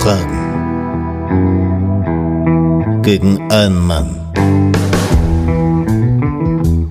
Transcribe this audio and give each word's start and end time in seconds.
Fragen 0.00 0.38
gegen 3.02 3.50
einen 3.50 3.86
Mann. 3.86 4.14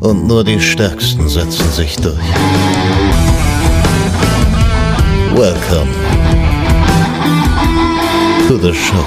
Und 0.02 0.28
nur 0.28 0.44
die 0.44 0.60
Stärksten 0.60 1.30
setzen 1.30 1.70
sich 1.72 1.96
durch. 1.98 2.18
Welcome 5.34 5.92
to 8.48 8.58
the 8.58 8.74
show. 8.74 9.06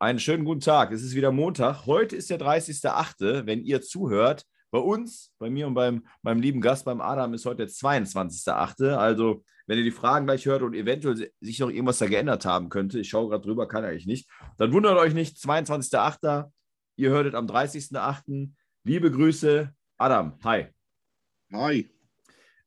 Einen 0.00 0.18
schönen 0.18 0.44
guten 0.44 0.60
Tag. 0.60 0.92
Es 0.92 1.02
ist 1.02 1.14
wieder 1.14 1.30
Montag. 1.30 1.86
Heute 1.86 2.16
ist 2.16 2.30
der 2.30 2.38
30.08. 2.38 3.46
Wenn 3.46 3.62
ihr 3.62 3.80
zuhört, 3.80 4.44
bei 4.70 4.78
uns, 4.80 5.32
bei 5.38 5.50
mir 5.50 5.68
und 5.68 5.74
beim, 5.74 6.04
meinem 6.22 6.40
lieben 6.40 6.60
Gast, 6.60 6.84
beim 6.84 7.00
Adam, 7.00 7.32
ist 7.32 7.46
heute 7.46 7.58
der 7.58 7.68
22.8. 7.68 8.94
Also, 8.96 9.44
wenn 9.66 9.78
ihr 9.78 9.84
die 9.84 9.90
Fragen 9.90 10.26
gleich 10.26 10.46
hört 10.46 10.62
und 10.62 10.74
eventuell 10.74 11.30
sich 11.40 11.58
noch 11.58 11.70
irgendwas 11.70 11.98
da 11.98 12.06
geändert 12.06 12.44
haben 12.44 12.68
könnte, 12.68 13.00
ich 13.00 13.08
schaue 13.08 13.30
gerade 13.30 13.44
drüber, 13.44 13.68
kann 13.68 13.84
eigentlich 13.84 14.06
nicht, 14.06 14.28
dann 14.58 14.72
wundert 14.72 14.98
euch 14.98 15.14
nicht, 15.14 15.36
22.8. 15.36 16.50
Ihr 16.96 17.10
hörtet 17.10 17.34
am 17.34 17.46
30.8. 17.46 18.50
Liebe 18.84 19.10
Grüße, 19.10 19.72
Adam. 19.98 20.38
Hi. 20.44 20.66
Hi. 21.52 21.90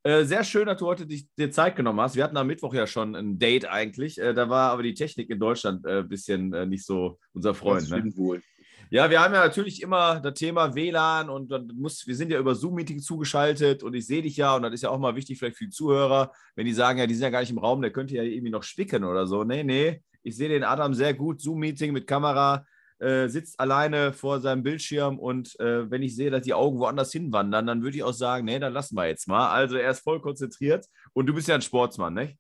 Äh, 0.04 0.23
sehr 0.23 0.44
schön, 0.44 0.68
dass 0.68 0.78
du 0.78 0.86
heute 0.86 1.06
dich, 1.06 1.28
dir 1.38 1.52
Zeit 1.52 1.76
genommen 1.76 2.00
hast. 2.00 2.16
Wir 2.16 2.23
hatten 2.23 2.38
am 2.38 2.48
Mittwoch 2.48 2.73
ja 2.73 2.88
schon 2.88 3.16
ein 3.16 3.40
Date 3.40 3.66
eigentlich. 3.66 4.18
Äh, 4.18 4.34
da 4.34 4.50
war 4.50 4.72
aber 4.72 4.84
die 4.84 4.94
Technik 4.94 5.30
in 5.30 5.40
Deutschland 5.40 5.86
ein 5.86 6.06
äh, 6.06 6.08
bisschen 6.08 6.54
äh, 6.54 6.66
nicht 6.66 6.86
so 6.86 7.20
unser 7.34 7.54
Freund. 7.54 7.82
Das 7.82 7.90
ne? 7.90 8.00
stimmt 8.00 8.18
wohl. 8.18 8.42
Ja, 8.90 9.09
wir 9.09 9.22
haben 9.22 9.34
ja 9.34 9.44
natürlich 9.44 9.82
immer 9.82 10.22
das 10.22 10.34
Thema 10.36 10.73
WLAN 10.73 11.30
und 11.30 11.52
dann 11.52 11.68
muss, 11.76 12.08
wir 12.08 12.16
sind 12.16 12.32
ja 12.32 12.40
über 12.40 12.55
Zoom-Meeting 12.55 13.00
zugeschaltet 13.00 13.84
und 13.84 13.94
ich 13.94 14.08
sehe 14.08 14.22
dich 14.22 14.38
ja 14.38 14.55
und 14.55 14.62
das 14.62 14.73
ist 14.73 14.84
ja 14.84 14.90
auch 14.90 15.00
mal 15.00 15.16
wichtig 15.16 15.38
vielleicht 15.38 15.58
für 15.58 15.66
die 15.66 15.72
Zuhörer, 15.72 16.32
wenn 16.56 16.66
die 16.66 16.73
sagen, 16.73 17.00
ja, 17.00 17.06
die 17.06 17.14
sind 17.14 17.23
ja 17.23 17.30
gar 17.30 17.42
nicht 17.42 17.50
im 17.50 17.58
Raum, 17.58 17.81
der 17.81 17.92
könnte 17.92 18.16
ja 18.16 18.23
irgendwie 18.23 18.52
noch 18.52 18.64
spicken 18.64 19.03
oder 19.03 19.28
so. 19.28 19.44
Nee, 19.44 19.64
nee, 19.64 20.02
ich 20.23 20.38
sehe 20.38 20.47
den 20.47 20.64
Adam 20.64 20.94
sehr 20.94 21.14
gut, 21.14 21.42
Zoom-Meeting 21.42 21.92
mit 21.92 22.08
Kamera, 22.08 22.66
äh, 23.00 23.28
sitzt 23.28 23.59
alleine 23.59 24.14
vor 24.14 24.39
seinem 24.39 24.64
Bildschirm 24.64 25.19
und 25.19 25.59
äh, 25.59 25.92
wenn 25.92 26.02
ich 26.02 26.16
sehe, 26.16 26.31
dass 26.31 26.44
die 26.44 26.53
Augen 26.53 26.80
woanders 26.80 27.12
hinwandern, 27.12 27.67
dann 27.67 27.84
würde 27.84 27.97
ich 27.97 28.03
auch 28.03 28.14
sagen, 28.14 28.45
nee, 28.45 28.58
dann 28.58 28.73
lassen 28.73 28.95
wir 28.95 29.08
jetzt 29.08 29.28
mal. 29.28 29.50
Also 29.50 29.75
er 29.75 29.92
ist 29.92 30.00
voll 30.00 30.22
konzentriert 30.22 30.86
und 31.12 31.25
du 31.25 31.34
bist 31.34 31.50
ja 31.50 31.56
ein 31.56 31.62
Sportsmann, 31.62 32.14
ne? 32.14 32.38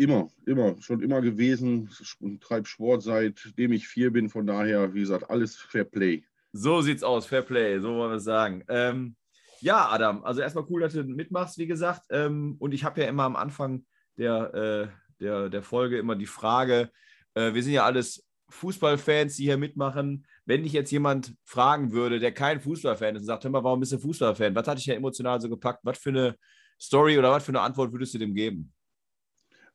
Immer, 0.00 0.30
immer, 0.46 0.80
schon 0.80 1.02
immer 1.02 1.20
gewesen 1.20 1.90
und 2.20 2.42
treibe 2.42 2.66
Sport 2.66 3.02
seitdem 3.02 3.72
ich 3.72 3.86
vier 3.86 4.10
bin. 4.10 4.30
Von 4.30 4.46
daher, 4.46 4.94
wie 4.94 5.00
gesagt, 5.00 5.28
alles 5.28 5.56
Fair 5.56 5.84
Play. 5.84 6.24
So 6.52 6.80
sieht's 6.80 7.02
aus, 7.02 7.26
Fair 7.26 7.42
Play, 7.42 7.78
so 7.80 7.96
wollen 7.96 8.12
wir 8.12 8.16
es 8.16 8.24
sagen. 8.24 8.64
Ähm, 8.68 9.14
ja, 9.60 9.90
Adam, 9.90 10.24
also 10.24 10.40
erstmal 10.40 10.64
cool, 10.70 10.80
dass 10.80 10.94
du 10.94 11.04
mitmachst, 11.04 11.58
wie 11.58 11.66
gesagt. 11.66 12.06
Ähm, 12.08 12.56
und 12.60 12.72
ich 12.72 12.82
habe 12.82 13.02
ja 13.02 13.08
immer 13.08 13.24
am 13.24 13.36
Anfang 13.36 13.84
der, 14.16 14.54
äh, 14.54 15.22
der, 15.22 15.50
der 15.50 15.62
Folge 15.62 15.98
immer 15.98 16.16
die 16.16 16.24
Frage, 16.24 16.90
äh, 17.34 17.52
wir 17.52 17.62
sind 17.62 17.74
ja 17.74 17.84
alles 17.84 18.26
Fußballfans, 18.48 19.36
die 19.36 19.44
hier 19.44 19.58
mitmachen. 19.58 20.24
Wenn 20.46 20.62
dich 20.62 20.72
jetzt 20.72 20.90
jemand 20.90 21.34
fragen 21.44 21.92
würde, 21.92 22.20
der 22.20 22.32
kein 22.32 22.58
Fußballfan 22.58 23.16
ist 23.16 23.20
und 23.20 23.26
sagt, 23.26 23.44
hör 23.44 23.50
mal, 23.50 23.62
warum 23.62 23.80
bist 23.80 23.92
du 23.92 23.98
Fußballfan? 23.98 24.54
Was 24.54 24.66
hat 24.66 24.78
dich 24.78 24.86
ja 24.86 24.94
emotional 24.94 25.38
so 25.42 25.50
gepackt? 25.50 25.80
Was 25.82 25.98
für 25.98 26.08
eine 26.08 26.36
Story 26.80 27.18
oder 27.18 27.32
was 27.32 27.44
für 27.44 27.52
eine 27.52 27.60
Antwort 27.60 27.92
würdest 27.92 28.14
du 28.14 28.18
dem 28.18 28.32
geben? 28.32 28.72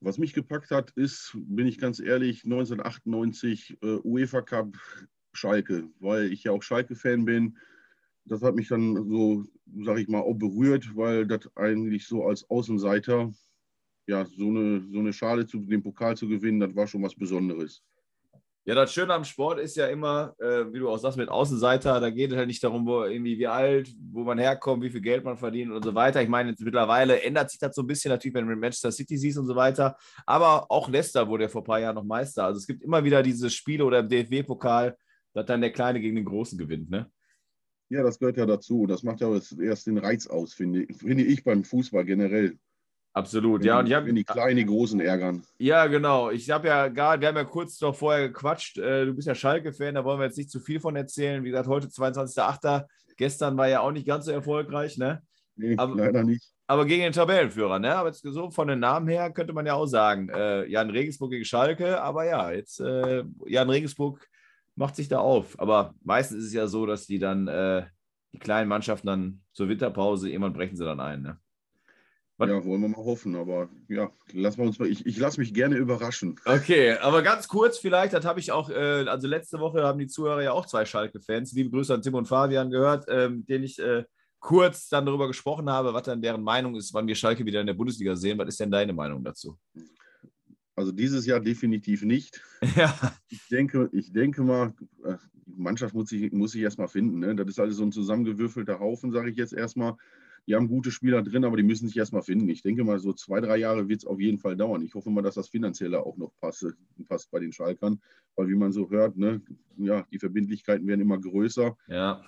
Was 0.05 0.19
mich 0.19 0.33
gepackt 0.33 0.69
hat, 0.69 0.91
ist, 0.91 1.35
bin 1.35 1.65
ich 1.65 1.79
ganz 1.79 1.99
ehrlich, 1.99 2.43
1998 2.43 3.79
äh, 3.81 3.97
UEFA 4.03 4.43
Cup 4.43 4.77
Schalke, 5.33 5.89
weil 5.99 6.31
ich 6.31 6.43
ja 6.43 6.51
auch 6.51 6.61
Schalke-Fan 6.61 7.25
bin. 7.25 7.57
Das 8.25 8.43
hat 8.43 8.53
mich 8.53 8.67
dann 8.67 9.09
so, 9.09 9.45
sag 9.81 9.97
ich 9.97 10.07
mal, 10.07 10.19
auch 10.19 10.35
berührt, 10.35 10.95
weil 10.95 11.25
das 11.25 11.49
eigentlich 11.55 12.05
so 12.05 12.23
als 12.23 12.47
Außenseiter, 12.51 13.33
ja, 14.05 14.25
so 14.25 14.49
eine, 14.49 14.87
so 14.91 14.99
eine 14.99 15.11
Schale 15.11 15.47
zu 15.47 15.57
den 15.57 15.81
Pokal 15.81 16.15
zu 16.15 16.27
gewinnen, 16.27 16.59
das 16.59 16.75
war 16.75 16.85
schon 16.85 17.01
was 17.01 17.15
Besonderes. 17.15 17.81
Ja, 18.67 18.73
das 18.73 18.91
Schöne 18.91 19.13
am 19.13 19.23
Sport 19.23 19.59
ist 19.59 19.75
ja 19.75 19.85
immer, 19.85 20.33
äh, 20.39 20.73
wie 20.73 20.79
du 20.79 20.89
auch 20.89 20.97
sagst, 20.97 21.19
mit 21.19 21.29
Außenseiter, 21.29 21.99
da 21.99 22.09
geht 22.09 22.31
es 22.31 22.37
halt 22.37 22.47
nicht 22.47 22.63
darum, 22.63 22.87
wo 22.87 23.03
irgendwie 23.03 23.37
wie 23.37 23.45
alt, 23.45 23.93
wo 24.11 24.23
man 24.23 24.39
herkommt, 24.39 24.81
wie 24.81 24.89
viel 24.89 25.01
Geld 25.01 25.23
man 25.23 25.37
verdient 25.37 25.71
und 25.71 25.85
so 25.85 25.93
weiter. 25.93 26.23
Ich 26.23 26.29
meine, 26.29 26.55
mittlerweile 26.57 27.21
ändert 27.21 27.51
sich 27.51 27.59
das 27.59 27.75
so 27.75 27.83
ein 27.83 27.87
bisschen, 27.87 28.09
natürlich, 28.09 28.33
wenn 28.33 28.47
du 28.47 28.55
Manchester 28.55 28.91
City 28.91 29.17
siehst 29.17 29.37
und 29.37 29.45
so 29.45 29.55
weiter. 29.55 29.95
Aber 30.25 30.71
auch 30.71 30.89
Leicester 30.89 31.27
wurde 31.27 31.43
ja 31.43 31.49
vor 31.49 31.61
ein 31.61 31.65
paar 31.65 31.79
Jahren 31.79 31.93
noch 31.93 32.03
Meister. 32.03 32.45
Also 32.45 32.57
es 32.57 32.65
gibt 32.65 32.81
immer 32.81 33.03
wieder 33.03 33.21
diese 33.21 33.51
Spiele 33.51 33.85
oder 33.85 33.99
im 33.99 34.09
DFB-Pokal, 34.09 34.97
dass 35.33 35.45
dann 35.45 35.61
der 35.61 35.71
Kleine 35.71 36.01
gegen 36.01 36.15
den 36.15 36.25
Großen 36.25 36.57
gewinnt, 36.57 36.89
ne? 36.89 37.11
Ja, 37.89 38.01
das 38.01 38.17
gehört 38.17 38.37
ja 38.37 38.47
dazu. 38.47 38.87
Das 38.87 39.03
macht 39.03 39.21
ja 39.21 39.31
erst 39.61 39.85
den 39.85 39.99
Reiz 39.99 40.25
aus, 40.25 40.55
finde, 40.55 40.91
finde 40.91 41.23
ich 41.23 41.43
beim 41.43 41.63
Fußball 41.63 42.03
generell. 42.03 42.57
Absolut, 43.15 43.63
ja. 43.63 43.79
Und 43.79 43.87
ich 43.87 43.93
hab, 43.93 44.05
wenn 44.05 44.15
die 44.15 44.25
kleinen, 44.25 44.67
Großen 44.67 44.99
ärgern. 44.99 45.41
Ja, 45.57 45.87
genau. 45.87 46.31
Ich 46.31 46.49
habe 46.49 46.67
ja 46.67 46.89
gar, 46.89 47.21
wir 47.21 47.29
haben 47.29 47.37
ja 47.37 47.45
kurz 47.45 47.79
noch 47.79 47.95
vorher 47.95 48.27
gequatscht. 48.27 48.77
Äh, 48.77 49.05
du 49.05 49.13
bist 49.13 49.25
ja 49.25 49.33
Schalke-Fan, 49.33 49.95
da 49.95 50.03
wollen 50.03 50.19
wir 50.19 50.25
jetzt 50.25 50.37
nicht 50.37 50.51
zu 50.51 50.59
viel 50.59 50.81
von 50.81 50.97
erzählen. 50.97 51.41
Wie 51.41 51.49
gesagt, 51.49 51.69
heute 51.69 51.87
22.08. 51.87 52.83
Gestern 53.15 53.55
war 53.55 53.69
ja 53.69 53.79
auch 53.79 53.93
nicht 53.93 54.05
ganz 54.05 54.25
so 54.25 54.31
erfolgreich, 54.31 54.97
ne? 54.97 55.21
Nee, 55.55 55.77
aber, 55.77 55.95
leider 55.95 56.25
nicht. 56.25 56.51
Aber 56.67 56.85
gegen 56.85 57.03
den 57.03 57.13
Tabellenführer, 57.13 57.79
ne? 57.79 57.95
Aber 57.95 58.09
jetzt 58.09 58.21
so 58.21 58.51
von 58.51 58.67
den 58.67 58.79
Namen 58.79 59.07
her 59.07 59.31
könnte 59.31 59.53
man 59.53 59.65
ja 59.65 59.75
auch 59.75 59.85
sagen, 59.85 60.27
äh, 60.27 60.65
Jan 60.65 60.89
Regensburg 60.89 61.31
gegen 61.31 61.45
Schalke, 61.45 62.01
aber 62.01 62.25
ja, 62.25 62.51
jetzt 62.51 62.81
äh, 62.81 63.23
Jan 63.45 63.69
Regensburg 63.69 64.27
macht 64.75 64.97
sich 64.97 65.07
da 65.07 65.19
auf. 65.19 65.57
Aber 65.57 65.95
meistens 66.03 66.39
ist 66.39 66.47
es 66.47 66.53
ja 66.53 66.67
so, 66.67 66.85
dass 66.85 67.05
die 67.07 67.19
dann, 67.19 67.47
äh, 67.47 67.85
die 68.33 68.39
kleinen 68.39 68.67
Mannschaften 68.67 69.07
dann 69.07 69.41
zur 69.53 69.69
Winterpause, 69.69 70.29
irgendwann 70.29 70.51
brechen 70.51 70.75
sie 70.75 70.83
dann 70.83 70.99
ein, 70.99 71.21
ne? 71.21 71.39
Was? 72.37 72.49
Ja, 72.49 72.65
wollen 72.65 72.81
wir 72.81 72.89
mal 72.89 72.97
hoffen, 72.97 73.35
aber 73.35 73.69
ja, 73.87 74.11
lassen 74.33 74.57
wir 74.57 74.65
uns 74.65 74.77
mal, 74.77 74.89
ich, 74.89 75.05
ich 75.05 75.17
lasse 75.17 75.39
mich 75.39 75.53
gerne 75.53 75.77
überraschen. 75.77 76.37
Okay, 76.43 76.97
aber 76.97 77.21
ganz 77.21 77.47
kurz 77.47 77.77
vielleicht, 77.77 78.11
das 78.11 78.25
habe 78.25 78.41
ich 78.41 78.51
auch, 78.51 78.69
äh, 78.69 79.05
also 79.07 79.27
letzte 79.27 79.59
Woche 79.59 79.83
haben 79.83 79.99
die 79.99 80.07
Zuhörer 80.07 80.43
ja 80.43 80.51
auch 80.51 80.65
zwei 80.65 80.83
Schalke-Fans, 80.83 81.53
liebe 81.53 81.69
Grüße 81.69 81.93
an 81.93 82.01
Tim 82.01 82.15
und 82.15 82.27
Fabian 82.27 82.71
gehört, 82.71 83.05
ähm, 83.07 83.45
denen 83.45 83.63
ich 83.63 83.79
äh, 83.79 84.03
kurz 84.45 84.89
dann 84.89 85.05
darüber 85.05 85.27
gesprochen 85.27 85.69
habe, 85.69 85.93
was 85.93 86.03
dann 86.03 86.21
deren 86.21 86.43
Meinung 86.43 86.75
ist, 86.75 86.93
wann 86.93 87.07
wir 87.07 87.15
Schalke 87.15 87.45
wieder 87.45 87.61
in 87.61 87.67
der 87.67 87.73
Bundesliga 87.73 88.15
sehen. 88.15 88.37
Was 88.37 88.49
ist 88.49 88.59
denn 88.59 88.69
deine 88.69 88.93
Meinung 88.93 89.23
dazu? 89.23 89.57
Also 90.75 90.91
dieses 90.91 91.25
Jahr 91.25 91.39
definitiv 91.39 92.03
nicht. 92.03 92.41
Ja. 92.75 92.93
Ich 93.29 93.47
denke, 93.49 93.89
ich 93.91 94.11
denke 94.11 94.41
mal, 94.43 94.73
äh, 95.03 95.15
die 95.45 95.61
Mannschaft 95.61 95.93
muss 95.93 96.09
sich, 96.09 96.31
muss 96.31 96.51
sich 96.51 96.61
erstmal 96.61 96.87
finden. 96.87 97.19
Ne? 97.19 97.35
Das 97.35 97.47
ist 97.47 97.59
alles 97.59 97.77
so 97.77 97.83
ein 97.83 97.91
zusammengewürfelter 97.91 98.79
Haufen, 98.79 99.11
sage 99.11 99.29
ich 99.29 99.37
jetzt 99.37 99.53
erstmal. 99.53 99.95
Die 100.47 100.55
haben 100.55 100.67
gute 100.67 100.91
Spieler 100.91 101.23
drin, 101.23 101.43
aber 101.43 101.57
die 101.57 101.63
müssen 101.63 101.87
sich 101.87 101.97
erstmal 101.97 102.21
finden. 102.21 102.47
Ich 102.49 102.61
denke 102.61 102.83
mal, 102.83 102.99
so 102.99 103.13
zwei, 103.13 103.41
drei 103.41 103.57
Jahre 103.57 103.87
wird 103.87 103.99
es 104.01 104.05
auf 104.05 104.19
jeden 104.19 104.37
Fall 104.37 104.55
dauern. 104.55 104.83
Ich 104.83 104.93
hoffe 104.93 105.09
mal, 105.09 105.21
dass 105.21 105.35
das 105.35 105.49
Finanzielle 105.49 106.05
auch 106.05 106.17
noch 106.17 106.31
passt, 106.39 106.65
passt 107.07 107.31
bei 107.31 107.39
den 107.39 107.51
Schalkern, 107.51 107.99
weil 108.35 108.47
wie 108.47 108.55
man 108.55 108.71
so 108.71 108.89
hört, 108.89 109.17
ne, 109.17 109.41
ja, 109.77 110.05
die 110.11 110.19
Verbindlichkeiten 110.19 110.85
werden 110.87 111.01
immer 111.01 111.19
größer. 111.19 111.75
Ja. 111.87 112.23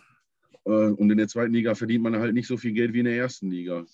Äh, 0.66 0.70
und 0.70 1.12
in 1.12 1.18
der 1.18 1.28
zweiten 1.28 1.54
Liga 1.54 1.76
verdient 1.76 2.04
man 2.04 2.18
halt 2.18 2.34
nicht 2.34 2.48
so 2.48 2.58
viel 2.58 2.74
Geld 2.74 2.94
wie 2.94 3.00
in 3.00 3.06
der 3.06 3.18
ersten 3.18 3.52
Liga. 3.52 3.86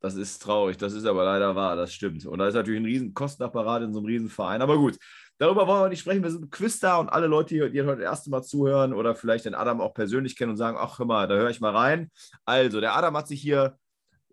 Das 0.00 0.14
ist 0.14 0.40
traurig, 0.40 0.76
das 0.76 0.92
ist 0.92 1.06
aber 1.06 1.24
leider 1.24 1.56
wahr, 1.56 1.74
das 1.74 1.92
stimmt. 1.92 2.26
Und 2.26 2.38
da 2.38 2.48
ist 2.48 2.54
natürlich 2.54 2.80
ein 2.80 2.84
riesen 2.84 3.14
Kostenapparat 3.14 3.82
in 3.82 3.92
so 3.92 3.98
einem 3.98 4.06
Riesenverein. 4.06 4.60
Aber 4.62 4.76
gut, 4.76 4.98
darüber 5.38 5.66
wollen 5.66 5.84
wir 5.84 5.88
nicht 5.88 6.00
sprechen. 6.00 6.22
Wir 6.22 6.30
sind 6.30 6.44
ein 6.44 6.50
Quiz 6.50 6.80
da 6.80 6.96
und 6.96 7.08
alle 7.08 7.26
Leute, 7.26 7.70
die, 7.70 7.82
heute 7.82 8.00
das 8.00 8.10
erste 8.10 8.30
Mal 8.30 8.42
zuhören 8.42 8.92
oder 8.92 9.14
vielleicht 9.14 9.44
den 9.44 9.54
Adam 9.54 9.80
auch 9.80 9.94
persönlich 9.94 10.36
kennen 10.36 10.50
und 10.50 10.56
sagen, 10.56 10.76
ach 10.80 10.98
hör 10.98 11.06
mal, 11.06 11.28
da 11.28 11.34
höre 11.36 11.50
ich 11.50 11.60
mal 11.60 11.74
rein. 11.74 12.10
Also, 12.44 12.80
der 12.80 12.96
Adam 12.96 13.16
hat 13.16 13.28
sich 13.28 13.40
hier 13.40 13.78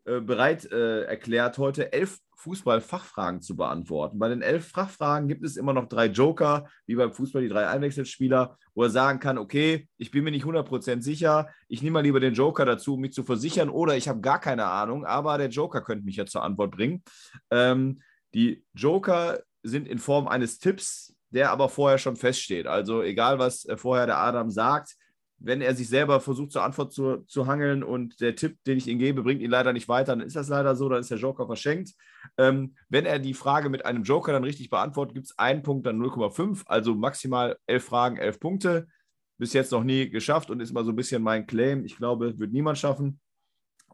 äh, 0.06 0.20
bereit 0.20 0.70
äh, 0.72 1.04
erklärt, 1.04 1.58
heute 1.58 1.94
elf 1.94 2.20
Fußball-Fachfragen 2.44 3.42
zu 3.42 3.56
beantworten. 3.56 4.20
Bei 4.20 4.28
den 4.28 4.42
elf 4.42 4.68
Fachfragen 4.68 5.30
gibt 5.30 5.46
es 5.46 5.56
immer 5.56 5.72
noch 5.72 5.88
drei 5.88 6.08
Joker, 6.08 6.68
wie 6.86 6.96
beim 6.96 7.14
Fußball 7.14 7.42
die 7.42 7.48
drei 7.48 7.68
Einwechselspieler, 7.70 8.58
wo 8.76 8.84
er 8.84 8.90
sagen 8.90 9.22
kann, 9.22 9.38
okay, 9.38 9.88
ich 9.98 10.12
bin 10.12 10.26
mir 10.26 10.32
nicht 10.32 10.46
100% 10.46 11.02
sicher, 11.02 11.48
ich 11.70 11.82
nehme 11.82 11.94
mal 11.94 12.04
lieber 12.04 12.20
den 12.20 12.34
Joker 12.34 12.66
dazu, 12.66 12.96
um 12.96 13.00
mich 13.00 13.14
zu 13.14 13.24
versichern, 13.24 13.70
oder 13.70 13.96
ich 13.96 14.10
habe 14.10 14.20
gar 14.20 14.42
keine 14.42 14.66
Ahnung, 14.66 15.06
aber 15.06 15.38
der 15.38 15.48
Joker 15.48 15.82
könnte 15.82 16.04
mich 16.04 16.18
ja 16.18 16.26
zur 16.26 16.44
Antwort 16.44 16.72
bringen. 16.72 17.02
Ähm, 17.50 18.02
die 18.34 18.66
Joker 18.74 19.40
sind 19.64 19.88
in 19.88 19.98
Form 19.98 20.28
eines 20.28 20.60
Tipps, 20.60 21.16
der 21.30 21.52
aber 21.52 21.70
vorher 21.70 21.98
schon 21.98 22.16
feststeht. 22.16 22.68
Also 22.68 23.02
egal, 23.02 23.40
was 23.40 23.66
äh, 23.66 23.78
vorher 23.78 24.06
der 24.06 24.20
Adam 24.20 24.52
sagt, 24.52 24.96
wenn 25.40 25.62
er 25.62 25.76
sich 25.76 25.90
selber 25.90 26.22
versucht 26.22 26.52
zur 26.52 26.64
Antwort 26.64 26.94
zu, 26.94 27.18
zu 27.28 27.48
hangeln 27.48 27.84
und 27.84 28.22
der 28.22 28.36
Tipp, 28.36 28.64
den 28.66 28.78
ich 28.78 28.88
ihm 28.88 28.98
gebe, 28.98 29.24
bringt 29.24 29.42
ihn 29.42 29.52
leider 29.52 29.74
nicht 29.74 29.90
weiter, 29.90 30.16
dann 30.16 30.26
ist 30.26 30.38
das 30.38 30.48
leider 30.48 30.76
so, 30.76 30.88
dann 30.88 31.02
ist 31.02 31.12
der 31.12 31.18
Joker 31.18 31.48
verschenkt. 31.48 31.94
Ähm, 32.38 32.76
wenn 32.88 33.06
er 33.06 33.20
die 33.20 33.34
Frage 33.34 33.70
mit 33.70 33.86
einem 33.86 34.04
Joker 34.04 34.32
dann 34.32 34.46
richtig 34.46 34.70
beantwortet, 34.70 35.16
gibt 35.16 35.26
es 35.26 35.38
einen 35.38 35.62
Punkt, 35.62 35.86
dann 35.86 36.00
0,5, 36.02 36.64
also 36.66 36.96
maximal 36.96 37.58
elf 37.66 37.84
Fragen, 37.84 38.18
elf 38.18 38.40
Punkte. 38.40 38.88
Bis 39.38 39.52
jetzt 39.52 39.72
noch 39.72 39.84
nie 39.84 40.10
geschafft 40.10 40.50
und 40.50 40.62
ist 40.62 40.72
mal 40.72 40.86
so 40.86 40.92
ein 40.92 40.96
bisschen 40.96 41.22
mein 41.22 41.46
Claim. 41.46 41.84
Ich 41.84 41.98
glaube, 41.98 42.40
wird 42.40 42.54
niemand 42.54 42.78
schaffen. 42.78 43.20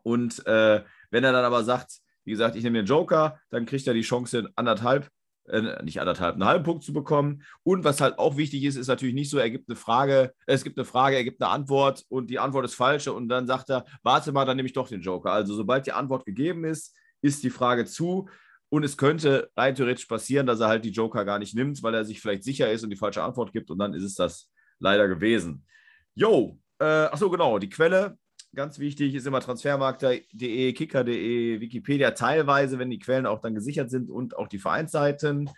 Und 0.04 0.46
äh, 0.46 0.84
wenn 1.10 1.24
er 1.24 1.32
dann 1.32 1.46
aber 1.46 1.64
sagt, 1.64 2.00
wie 2.26 2.32
gesagt, 2.32 2.56
ich 2.58 2.64
nehme 2.64 2.80
den 2.80 2.86
Joker, 2.86 3.40
dann 3.50 3.66
kriegt 3.66 3.88
er 3.88 3.96
die 3.96 4.02
Chance, 4.02 4.50
anderthalb 4.56 5.10
äh, 5.50 5.84
nicht 5.84 6.00
anderthalb, 6.00 6.36
einen 6.36 6.46
halben 6.46 6.64
Punkt 6.64 6.84
zu 6.84 6.94
bekommen. 6.94 7.44
Und 7.64 7.84
was 7.84 8.02
halt 8.02 8.20
auch 8.20 8.38
wichtig 8.38 8.64
ist, 8.64 8.76
ist 8.76 8.88
natürlich 8.88 9.16
nicht 9.16 9.30
so, 9.30 9.38
er 9.38 9.50
gibt 9.50 9.70
eine 9.70 9.76
Frage, 9.76 10.34
äh, 10.46 10.54
es 10.54 10.64
gibt 10.64 10.78
eine 10.78 10.86
Frage, 10.86 11.16
er 11.16 11.24
gibt 11.24 11.42
eine 11.42 11.52
Antwort 11.52 12.06
und 12.10 12.30
die 12.30 12.40
Antwort 12.40 12.66
ist 12.66 12.76
falsch 12.76 13.08
und 13.08 13.30
dann 13.30 13.48
sagt 13.48 13.70
er, 13.70 13.86
warte 14.04 14.32
mal, 14.32 14.46
dann 14.46 14.58
nehme 14.58 14.68
ich 14.68 14.74
doch 14.74 14.88
den 14.88 15.02
Joker. 15.02 15.32
Also 15.32 15.54
sobald 15.54 15.86
die 15.86 15.92
Antwort 15.92 16.26
gegeben 16.26 16.64
ist, 16.66 16.96
ist 17.22 17.44
die 17.44 17.50
Frage 17.50 17.86
zu. 17.86 18.30
Und 18.70 18.84
es 18.84 18.98
könnte 18.98 19.50
rein 19.58 19.74
theoretisch 19.74 20.06
passieren, 20.06 20.46
dass 20.46 20.60
er 20.60 20.68
halt 20.68 20.86
die 20.86 20.92
Joker 20.92 21.26
gar 21.26 21.40
nicht 21.40 21.56
nimmt, 21.56 21.82
weil 21.82 21.96
er 21.96 22.06
sich 22.06 22.22
vielleicht 22.22 22.44
sicher 22.44 22.72
ist 22.72 22.84
und 22.84 22.92
die 22.92 22.96
falsche 22.96 23.24
Antwort 23.24 23.52
gibt. 23.52 23.72
Und 23.72 23.80
dann 23.80 23.94
ist 23.94 24.04
es 24.04 24.14
das 24.14 24.52
leider 24.80 25.08
gewesen. 25.08 25.66
Jo, 26.14 26.60
äh, 26.80 26.86
achso, 26.86 27.30
genau. 27.30 27.58
Die 27.58 27.70
Quelle, 27.70 28.18
ganz 28.56 28.80
wichtig, 28.80 29.16
ist 29.16 29.28
immer 29.28 29.42
transfermarkt.de, 29.42 30.74
kicker.de, 30.74 31.62
Wikipedia, 31.62 32.12
teilweise, 32.12 32.80
wenn 32.80 32.90
die 32.90 33.00
Quellen 33.00 33.26
auch 33.26 33.42
dann 33.42 33.56
gesichert 33.56 33.90
sind 33.90 34.10
und 34.10 34.38
auch 34.38 34.48
die 34.48 34.60
Vereinsseiten. 34.60 35.50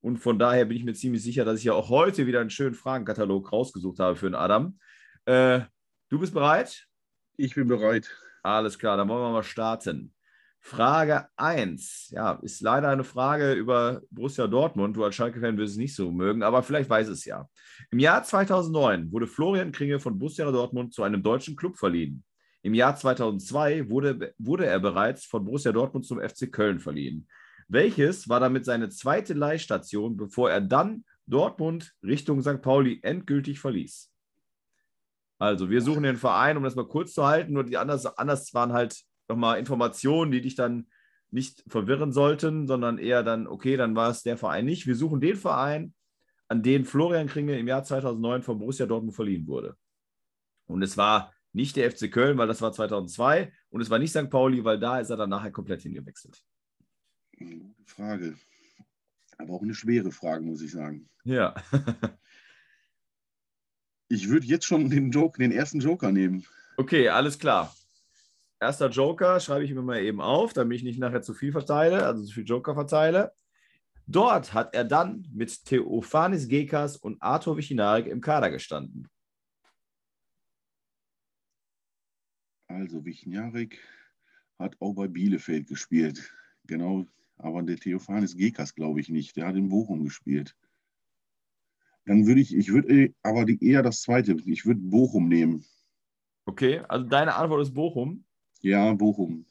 Und 0.00 0.18
von 0.18 0.38
daher 0.38 0.64
bin 0.64 0.76
ich 0.76 0.84
mir 0.84 0.94
ziemlich 0.94 1.22
sicher, 1.22 1.44
dass 1.44 1.58
ich 1.58 1.64
ja 1.64 1.74
auch 1.74 1.90
heute 1.90 2.26
wieder 2.26 2.40
einen 2.40 2.50
schönen 2.50 2.74
Fragenkatalog 2.74 3.52
rausgesucht 3.52 3.98
habe 3.98 4.16
für 4.16 4.26
den 4.26 4.34
Adam. 4.34 4.78
Äh, 5.26 5.60
du 6.08 6.18
bist 6.18 6.32
bereit? 6.32 6.86
Ich 7.36 7.54
bin 7.54 7.68
bereit. 7.68 8.10
Alles 8.42 8.78
klar, 8.78 8.96
dann 8.96 9.08
wollen 9.08 9.22
wir 9.22 9.32
mal 9.32 9.42
starten. 9.42 10.14
Frage 10.62 11.26
1. 11.36 12.10
Ja, 12.10 12.32
ist 12.42 12.60
leider 12.60 12.88
eine 12.88 13.04
Frage 13.04 13.52
über 13.54 14.02
Borussia 14.10 14.46
Dortmund. 14.46 14.96
Du 14.96 15.04
als 15.04 15.14
Schalke-Fan 15.14 15.56
wirst 15.56 15.72
es 15.72 15.78
nicht 15.78 15.94
so 15.94 16.10
mögen, 16.10 16.42
aber 16.42 16.62
vielleicht 16.62 16.90
weiß 16.90 17.08
es 17.08 17.24
ja. 17.24 17.48
Im 17.90 17.98
Jahr 17.98 18.22
2009 18.22 19.10
wurde 19.10 19.26
Florian 19.26 19.72
Kringe 19.72 20.00
von 20.00 20.18
Borussia 20.18 20.50
Dortmund 20.50 20.92
zu 20.92 21.02
einem 21.02 21.22
deutschen 21.22 21.56
Club 21.56 21.78
verliehen. 21.78 22.24
Im 22.62 22.74
Jahr 22.74 22.94
2002 22.94 23.88
wurde, 23.90 24.34
wurde 24.38 24.66
er 24.66 24.80
bereits 24.80 25.24
von 25.24 25.44
Borussia 25.44 25.72
Dortmund 25.72 26.04
zum 26.06 26.20
FC 26.20 26.52
Köln 26.52 26.78
verliehen. 26.78 27.26
Welches 27.68 28.28
war 28.28 28.40
damit 28.40 28.64
seine 28.64 28.90
zweite 28.90 29.32
Leihstation, 29.32 30.16
bevor 30.16 30.50
er 30.50 30.60
dann 30.60 31.04
Dortmund 31.26 31.94
Richtung 32.02 32.42
St. 32.42 32.60
Pauli 32.60 33.00
endgültig 33.02 33.60
verließ? 33.60 34.10
Also, 35.38 35.70
wir 35.70 35.80
suchen 35.80 36.02
den 36.02 36.16
Verein, 36.16 36.58
um 36.58 36.64
das 36.64 36.74
mal 36.74 36.86
kurz 36.86 37.14
zu 37.14 37.26
halten, 37.26 37.54
nur 37.54 37.64
die 37.64 37.78
anders, 37.78 38.04
anders 38.04 38.52
waren 38.52 38.72
halt 38.72 39.00
nochmal 39.28 39.58
Informationen, 39.58 40.32
die 40.32 40.42
dich 40.42 40.54
dann 40.54 40.88
nicht 41.30 41.64
verwirren 41.68 42.12
sollten, 42.12 42.66
sondern 42.66 42.98
eher 42.98 43.22
dann, 43.22 43.46
okay, 43.46 43.76
dann 43.76 43.94
war 43.94 44.10
es 44.10 44.22
der 44.22 44.36
Verein 44.36 44.66
nicht. 44.66 44.86
Wir 44.86 44.96
suchen 44.96 45.20
den 45.20 45.36
Verein, 45.36 45.94
an 46.48 46.62
den 46.62 46.84
Florian 46.84 47.28
Kringe 47.28 47.58
im 47.58 47.68
Jahr 47.68 47.84
2009 47.84 48.42
von 48.42 48.58
Borussia 48.58 48.84
Dortmund 48.84 49.14
verliehen 49.14 49.46
wurde. 49.46 49.76
Und 50.66 50.82
es 50.82 50.96
war 50.96 51.32
nicht 51.52 51.76
der 51.76 51.90
FC 51.90 52.10
Köln, 52.10 52.38
weil 52.38 52.48
das 52.48 52.62
war 52.62 52.72
2002 52.72 53.52
und 53.70 53.80
es 53.80 53.90
war 53.90 53.98
nicht 53.98 54.10
St. 54.10 54.30
Pauli, 54.30 54.64
weil 54.64 54.78
da 54.78 55.00
ist 55.00 55.10
er 55.10 55.16
dann 55.16 55.30
nachher 55.30 55.50
komplett 55.50 55.82
hingewechselt. 55.82 56.42
Gute 57.36 57.74
Frage. 57.86 58.34
Aber 59.38 59.54
auch 59.54 59.62
eine 59.62 59.74
schwere 59.74 60.12
Frage, 60.12 60.44
muss 60.44 60.62
ich 60.62 60.72
sagen. 60.72 61.08
Ja. 61.24 61.54
ich 64.08 64.28
würde 64.28 64.46
jetzt 64.46 64.66
schon 64.66 64.90
den, 64.90 65.10
Joke, 65.10 65.38
den 65.38 65.52
ersten 65.52 65.80
Joker 65.80 66.12
nehmen. 66.12 66.44
Okay, 66.76 67.08
alles 67.08 67.38
klar 67.38 67.74
erster 68.60 68.90
Joker 68.90 69.40
schreibe 69.40 69.64
ich 69.64 69.74
mir 69.74 69.82
mal 69.82 70.00
eben 70.00 70.20
auf, 70.20 70.52
damit 70.52 70.76
ich 70.76 70.84
nicht 70.84 70.98
nachher 70.98 71.22
zu 71.22 71.34
viel 71.34 71.50
verteile, 71.50 72.04
also 72.04 72.22
zu 72.22 72.32
viel 72.32 72.44
Joker 72.44 72.74
verteile. 72.74 73.32
Dort 74.06 74.54
hat 74.54 74.74
er 74.74 74.84
dann 74.84 75.26
mit 75.32 75.64
Theophanis 75.64 76.48
Gekas 76.48 76.96
und 76.96 77.22
Arthur 77.22 77.56
Wichinarik 77.56 78.06
im 78.06 78.20
Kader 78.20 78.50
gestanden. 78.50 79.08
Also 82.70 83.04
Wichinarik 83.04 83.80
hat 84.58 84.76
auch 84.80 84.94
bei 84.94 85.08
Bielefeld 85.08 85.66
gespielt. 85.66 86.32
Genau, 86.66 87.04
aber 87.36 87.62
der 87.62 87.76
Theophanis 87.76 88.36
Gekas 88.36 88.76
glaube 88.76 89.00
ich 89.00 89.08
nicht. 89.08 89.36
Der 89.36 89.48
hat 89.48 89.56
in 89.56 89.68
Bochum 89.68 90.04
gespielt. 90.04 90.56
Dann 92.06 92.26
würde 92.26 92.40
ich, 92.40 92.54
ich 92.54 92.72
würde 92.72 93.12
aber 93.22 93.44
die, 93.44 93.62
eher 93.64 93.82
das 93.82 94.02
zweite, 94.02 94.36
ich 94.44 94.66
würde 94.66 94.80
Bochum 94.80 95.28
nehmen. 95.28 95.64
Okay, 96.46 96.80
also 96.88 97.06
deine 97.06 97.34
Antwort 97.34 97.62
ist 97.62 97.74
Bochum? 97.74 98.24
Ja, 98.60 98.92
Bochum. 98.94 99.44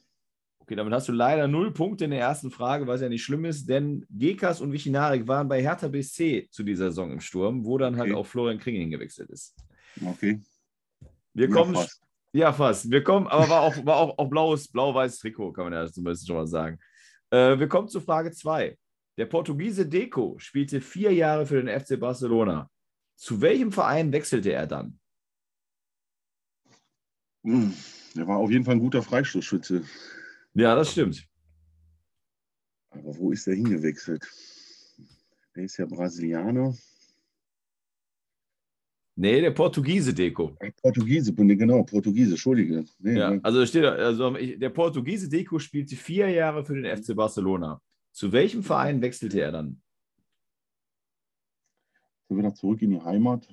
Okay, 0.59 0.75
damit 0.75 0.93
hast 0.93 1.09
du 1.09 1.11
leider 1.11 1.49
null 1.49 1.73
Punkte 1.73 2.05
in 2.05 2.11
der 2.11 2.21
ersten 2.21 2.51
Frage, 2.51 2.87
was 2.87 3.01
ja 3.01 3.09
nicht 3.09 3.23
schlimm 3.23 3.43
ist, 3.43 3.67
denn 3.67 4.05
Gekas 4.09 4.61
und 4.61 4.71
Wichinarik 4.71 5.27
waren 5.27 5.49
bei 5.49 5.61
Hertha 5.61 5.89
BSC 5.89 6.47
zu 6.51 6.63
dieser 6.63 6.85
Saison 6.85 7.11
im 7.11 7.19
Sturm, 7.19 7.65
wo 7.65 7.77
dann 7.77 7.97
halt 7.97 8.03
okay. 8.03 8.11
halt 8.11 8.19
auch 8.19 8.29
Florian 8.29 8.59
Kringel 8.59 8.81
hingewechselt 8.81 9.29
ist. 9.29 9.55
Okay. 10.05 10.39
Wir 11.33 11.49
kommen. 11.49 11.75
Fast. 11.75 12.08
Ja, 12.31 12.53
fast. 12.53 12.91
Wir 12.91 13.03
kommen, 13.03 13.27
aber 13.27 13.49
war 13.49 13.61
auch, 13.61 13.85
war 13.85 13.95
auch, 13.97 14.17
auch 14.17 14.29
blaues, 14.29 14.67
blau-weißes 14.67 15.19
Trikot, 15.19 15.51
kann 15.53 15.65
man 15.65 15.73
ja 15.73 15.91
zumindest 15.91 16.27
schon 16.27 16.35
mal 16.35 16.47
sagen. 16.47 16.79
Äh, 17.31 17.57
wir 17.57 17.67
kommen 17.67 17.87
zu 17.87 17.99
Frage 18.01 18.31
2. 18.31 18.77
Der 19.17 19.25
Portugiese 19.25 19.87
Deco 19.87 20.37
spielte 20.37 20.79
vier 20.79 21.13
Jahre 21.13 21.45
für 21.45 21.61
den 21.61 21.79
FC 21.79 21.99
Barcelona. 21.99 22.69
Zu 23.15 23.41
welchem 23.41 23.71
Verein 23.71 24.11
wechselte 24.11 24.51
er 24.53 24.67
dann? 24.67 24.99
Hm. 27.43 27.73
Der 28.15 28.27
war 28.27 28.37
auf 28.37 28.49
jeden 28.49 28.63
Fall 28.63 28.75
ein 28.75 28.79
guter 28.79 29.01
Freistoßschütze. 29.01 29.83
Ja, 30.53 30.75
das 30.75 30.91
stimmt. 30.91 31.27
Aber 32.91 33.17
wo 33.17 33.31
ist 33.31 33.45
der 33.47 33.55
hingewechselt? 33.55 34.25
Der 35.55 35.63
ist 35.63 35.77
ja 35.77 35.85
Brasilianer. 35.85 36.73
Nee, 39.21 39.41
der 39.41 39.51
Portugiese 39.51 40.13
Deko. 40.13 40.55
Portugiese, 40.81 41.33
genau, 41.33 41.83
Portugiese, 41.83 42.31
Entschuldige. 42.31 42.85
Nee, 42.99 43.19
ja, 43.19 43.37
also 43.43 43.65
steht 43.65 43.83
also 43.83 44.29
der 44.31 44.69
Portugiese 44.69 45.27
Deko 45.27 45.59
spielte 45.59 45.97
vier 45.97 46.29
Jahre 46.29 46.63
für 46.63 46.81
den 46.81 46.85
FC 46.85 47.13
Barcelona. 47.13 47.81
Zu 48.13 48.31
welchem 48.31 48.63
Verein 48.63 49.01
wechselte 49.01 49.41
er 49.41 49.51
dann? 49.51 49.81
Wieder 52.29 52.53
zurück 52.53 52.81
in 52.81 52.91
die 52.91 53.01
Heimat. 53.01 53.45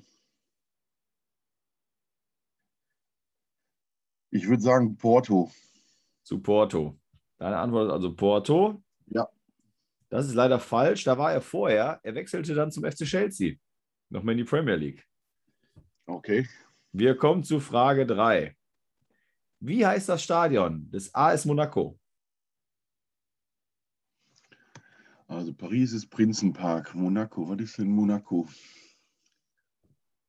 Ich 4.31 4.47
würde 4.47 4.63
sagen 4.63 4.97
Porto. 4.97 5.51
Zu 6.23 6.39
Porto. 6.39 6.97
Deine 7.39 7.57
Antwort 7.57 7.89
ist 7.89 7.93
also 7.93 8.15
Porto. 8.15 8.85
Ja. 9.07 9.29
Das 10.11 10.29
ist 10.29 10.35
leider 10.35 10.61
falsch. 10.61 11.03
Da 11.03 11.19
war 11.19 11.33
er 11.33 11.41
vorher. 11.41 11.99
Er 12.05 12.15
wechselte 12.15 12.55
dann 12.55 12.71
zum 12.71 12.85
FC 12.85 13.05
Chelsea. 13.05 13.57
Nochmal 14.11 14.35
in 14.35 14.39
die 14.39 14.45
Premier 14.45 14.77
League. 14.77 15.05
Okay. 16.07 16.49
Wir 16.93 17.17
kommen 17.17 17.43
zu 17.43 17.59
Frage 17.59 18.07
3. 18.07 18.57
Wie 19.61 19.85
heißt 19.85 20.09
das 20.09 20.23
Stadion 20.23 20.89
des 20.91 21.13
AS 21.15 21.45
Monaco? 21.45 21.99
Also 25.27 25.53
Paris 25.53 25.93
ist 25.93 26.09
Prinzenpark. 26.09 26.95
Monaco, 26.95 27.49
was 27.49 27.59
ist 27.59 27.79
denn 27.79 27.89
Monaco? 27.89 28.49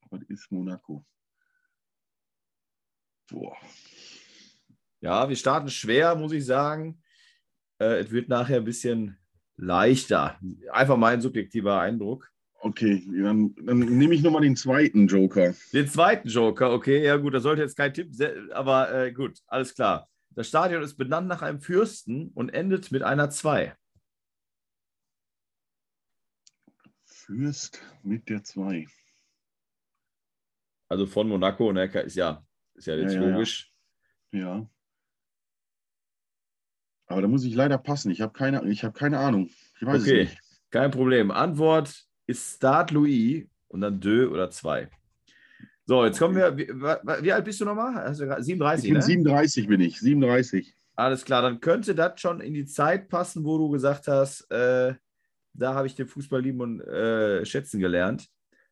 Was 0.10 0.22
ist 0.24 0.52
Monaco? 0.52 1.06
Boah. 3.30 3.56
Ja, 5.00 5.30
wir 5.30 5.36
starten 5.36 5.70
schwer, 5.70 6.16
muss 6.16 6.32
ich 6.32 6.46
sagen. 6.46 7.04
Äh, 7.78 8.00
es 8.00 8.12
wird 8.12 8.30
nachher 8.30 8.58
ein 8.58 8.66
bisschen 8.66 9.20
leichter. 9.58 10.40
Einfach 10.72 10.98
mein 10.98 11.22
subjektiver 11.22 11.80
Eindruck. 11.80 12.34
Okay, 12.60 13.08
dann, 13.22 13.54
dann 13.56 13.80
nehme 13.80 14.16
ich 14.16 14.24
nochmal 14.24 14.42
den 14.42 14.56
zweiten 14.56 15.08
Joker. 15.08 15.54
Den 15.74 15.88
zweiten 15.88 16.28
Joker, 16.28 16.72
okay, 16.72 17.04
ja 17.04 17.18
gut, 17.18 17.34
das 17.34 17.44
sollte 17.44 17.62
jetzt 17.62 17.78
kein 17.78 17.94
Tipp 17.94 18.16
sein, 18.16 18.52
aber 18.52 18.94
äh, 18.94 19.12
gut, 19.12 19.40
alles 19.48 19.76
klar. 19.76 20.10
Das 20.32 20.48
Stadion 20.48 20.84
ist 20.84 20.96
benannt 20.96 21.28
nach 21.28 21.42
einem 21.42 21.62
Fürsten 21.62 22.30
und 22.30 22.50
endet 22.50 22.92
mit 22.92 23.04
einer 23.04 23.30
2. 23.30 23.76
Fürst 27.06 27.82
mit 28.04 28.30
der 28.30 28.44
2. 28.44 28.88
Also 30.90 31.06
von 31.06 31.28
Monaco, 31.28 31.72
ne, 31.72 31.86
ist 31.86 32.16
ja, 32.16 32.46
ist 32.74 32.88
ja 32.88 32.96
jetzt 32.96 33.14
ja, 33.14 33.22
logisch. 33.22 33.72
Ja. 34.32 34.40
ja. 34.40 34.70
Aber 37.08 37.22
da 37.22 37.28
muss 37.28 37.44
ich 37.44 37.56
leider 37.56 37.78
passen. 37.78 38.12
Ich 38.12 38.22
habe 38.22 38.34
keine, 38.34 38.60
hab 38.60 38.94
keine 38.94 39.20
Ahnung. 39.20 39.50
Ich 39.80 39.86
weiß 39.86 40.02
okay, 40.02 40.22
es 40.22 40.30
nicht. 40.30 40.42
kein 40.70 40.92
Problem. 40.92 41.32
Antwort 41.32 42.07
ist 42.28 42.58
Start 42.58 42.92
Louis 42.92 43.46
und 43.70 43.82
dann 43.82 44.00
Deux 44.00 44.30
oder 44.30 44.52
2. 44.52 44.90
So, 45.86 46.04
jetzt 46.06 46.20
kommen 46.20 46.36
wir. 46.36 46.58
Wie, 46.58 46.68
wie, 46.68 47.32
alt 47.32 47.46
bist 47.46 47.62
du 47.62 47.66
nochmal? 47.66 48.14
37, 48.14 48.86
ich 48.86 48.90
bin 48.90 48.98
ne? 48.98 49.02
37 49.02 49.68
bin 49.68 49.82
ich. 49.82 50.00
37. 50.00 50.76
Alles 50.96 51.24
klar, 51.24 51.42
dann 51.42 51.62
könnte 51.62 51.96
das 51.96 52.20
schon 52.20 52.42
in 52.42 52.54
die 52.54 52.66
Zeit 52.66 53.08
passen, 53.08 53.46
wo 53.46 53.58
du 53.58 53.70
gesagt 53.70 54.08
hast, 54.08 54.50
äh, 54.52 54.96
da 55.54 55.74
habe 55.74 55.88
ich 55.88 55.96
den 55.96 56.08
Fußball 56.08 56.42
lieben 56.42 56.60
und 56.60 56.82
äh, 56.82 57.46
schätzen 57.46 57.80
gelernt. 57.80 58.28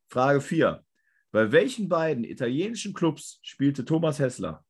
Frage 0.08 0.42
4. 0.42 0.84
Bei 1.32 1.52
welchen 1.52 1.88
beiden 1.88 2.24
italienischen 2.24 2.94
Clubs 2.94 3.40
spielte 3.44 3.86
Thomas 3.86 4.20
Hessler? 4.20 4.66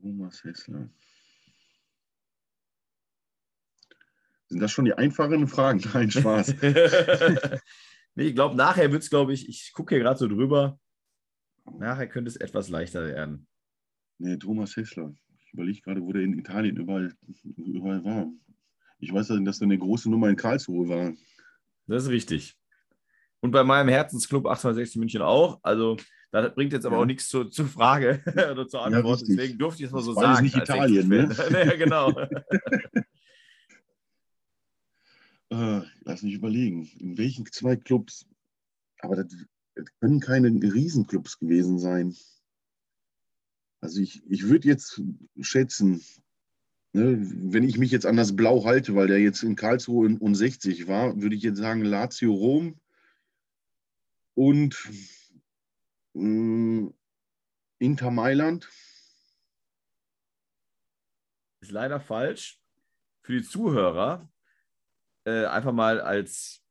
Thomas 0.00 0.44
Hessler. 0.44 0.88
Sind 4.52 4.60
das 4.60 4.70
schon 4.70 4.84
die 4.84 4.92
einfachen 4.92 5.48
Fragen? 5.48 5.82
Nein, 5.94 6.10
Spaß. 6.10 6.56
nee, 8.14 8.24
ich 8.24 8.34
glaube, 8.34 8.54
nachher 8.54 8.92
wird 8.92 9.02
es, 9.02 9.08
glaube 9.08 9.32
ich, 9.32 9.48
ich 9.48 9.72
gucke 9.72 9.94
hier 9.94 10.04
gerade 10.04 10.18
so 10.18 10.28
drüber. 10.28 10.78
Nachher 11.78 12.06
könnte 12.06 12.28
es 12.28 12.36
etwas 12.36 12.68
leichter 12.68 13.06
werden. 13.06 13.46
Nee, 14.18 14.36
Thomas 14.36 14.76
Hessler. 14.76 15.14
Ich 15.40 15.54
überlege 15.54 15.80
gerade, 15.80 16.02
wo 16.02 16.12
der 16.12 16.20
in 16.20 16.38
Italien 16.38 16.76
überall, 16.76 17.14
überall 17.56 18.04
war. 18.04 18.30
Ich 18.98 19.10
weiß, 19.10 19.28
dass 19.42 19.62
er 19.62 19.64
eine 19.64 19.78
große 19.78 20.10
Nummer 20.10 20.28
in 20.28 20.36
Karlsruhe 20.36 20.86
war. 20.86 21.14
Das 21.86 22.04
ist 22.04 22.10
richtig. 22.10 22.54
Und 23.40 23.52
bei 23.52 23.64
meinem 23.64 23.88
Herzensclub 23.88 24.44
1860 24.44 24.98
München 24.98 25.22
auch. 25.22 25.60
Also 25.62 25.96
das 26.30 26.54
bringt 26.54 26.74
jetzt 26.74 26.84
aber 26.84 26.96
ja. 26.96 27.02
auch 27.02 27.06
nichts 27.06 27.26
zu, 27.30 27.44
zur 27.44 27.66
Frage 27.68 28.20
oder 28.52 28.68
zur 28.68 28.84
Antwort. 28.84 29.22
Ja, 29.22 29.26
Deswegen 29.28 29.58
durfte 29.58 29.82
ich 29.82 29.86
es 29.86 29.92
mal 29.92 30.02
so 30.02 30.12
das 30.12 30.22
sagen. 30.22 30.44
nicht 30.44 30.56
Italien, 30.56 31.08
ne? 31.08 31.34
ja, 31.52 31.74
genau. 31.74 32.12
Äh, 35.52 35.82
lass 36.04 36.22
mich 36.22 36.32
überlegen. 36.32 36.86
In 36.98 37.18
welchen 37.18 37.44
zwei 37.44 37.76
Clubs? 37.76 38.26
Aber 39.00 39.16
das, 39.16 39.36
das 39.74 39.84
können 40.00 40.18
keine 40.18 40.48
Riesenclubs 40.48 41.38
gewesen 41.38 41.78
sein. 41.78 42.16
Also 43.82 44.00
ich, 44.00 44.22
ich 44.30 44.44
würde 44.44 44.68
jetzt 44.68 45.02
schätzen, 45.42 46.02
ne, 46.94 47.18
wenn 47.20 47.68
ich 47.68 47.76
mich 47.76 47.90
jetzt 47.90 48.06
an 48.06 48.16
das 48.16 48.34
Blau 48.34 48.64
halte, 48.64 48.94
weil 48.94 49.08
der 49.08 49.20
jetzt 49.20 49.42
in 49.42 49.54
Karlsruhe 49.54 50.06
in, 50.06 50.16
um 50.16 50.34
60 50.34 50.88
war, 50.88 51.20
würde 51.20 51.36
ich 51.36 51.42
jetzt 51.42 51.58
sagen 51.58 51.84
Lazio 51.84 52.32
Rom 52.32 52.80
und 54.32 54.88
mh, 56.14 56.94
Inter 57.78 58.10
Mailand. 58.10 58.70
Ist 61.60 61.72
leider 61.72 62.00
falsch. 62.00 62.58
Für 63.20 63.34
die 63.34 63.46
Zuhörer 63.46 64.31
äh, 65.24 65.46
einfach 65.46 65.72
mal 65.72 66.00
als 66.00 66.62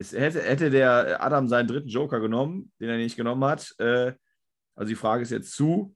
es 0.00 0.12
hätte, 0.12 0.40
hätte 0.40 0.70
der 0.70 1.22
Adam 1.22 1.46
seinen 1.46 1.68
dritten 1.68 1.88
Joker 1.88 2.20
genommen, 2.20 2.72
den 2.80 2.88
er 2.88 2.96
nicht 2.96 3.16
genommen 3.16 3.44
hat. 3.44 3.74
Äh, 3.78 4.14
also 4.74 4.88
die 4.88 4.94
Frage 4.94 5.22
ist 5.22 5.30
jetzt 5.30 5.52
zu, 5.52 5.94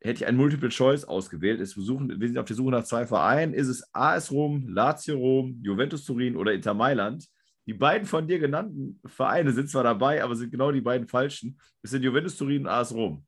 hätte 0.00 0.22
ich 0.22 0.26
ein 0.26 0.36
Multiple 0.36 0.68
Choice 0.68 1.04
ausgewählt. 1.04 1.60
Es 1.60 1.74
besuchen, 1.74 2.20
wir 2.20 2.28
sind 2.28 2.38
auf 2.38 2.46
der 2.46 2.54
Suche 2.54 2.70
nach 2.70 2.84
zwei 2.84 3.04
Vereinen. 3.04 3.52
Ist 3.52 3.66
es 3.66 3.82
AS 3.92 4.30
Rom, 4.30 4.68
Lazio 4.68 5.16
Rom, 5.16 5.60
Juventus 5.60 6.04
Turin 6.04 6.36
oder 6.36 6.52
Inter 6.52 6.72
Mailand? 6.72 7.26
Die 7.66 7.74
beiden 7.74 8.06
von 8.06 8.28
dir 8.28 8.38
genannten 8.38 9.00
Vereine 9.06 9.52
sind 9.52 9.68
zwar 9.68 9.82
dabei, 9.82 10.22
aber 10.22 10.36
sind 10.36 10.50
genau 10.50 10.70
die 10.70 10.80
beiden 10.80 11.08
falschen. 11.08 11.58
Es 11.82 11.90
sind 11.90 12.04
Juventus 12.04 12.36
Turin 12.36 12.62
und 12.62 12.68
AS 12.68 12.94
Rom. 12.94 13.26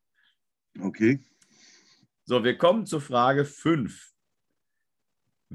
Okay. 0.80 1.20
So, 2.24 2.42
wir 2.42 2.56
kommen 2.56 2.86
zur 2.86 3.00
Frage 3.00 3.44
5. 3.44 4.13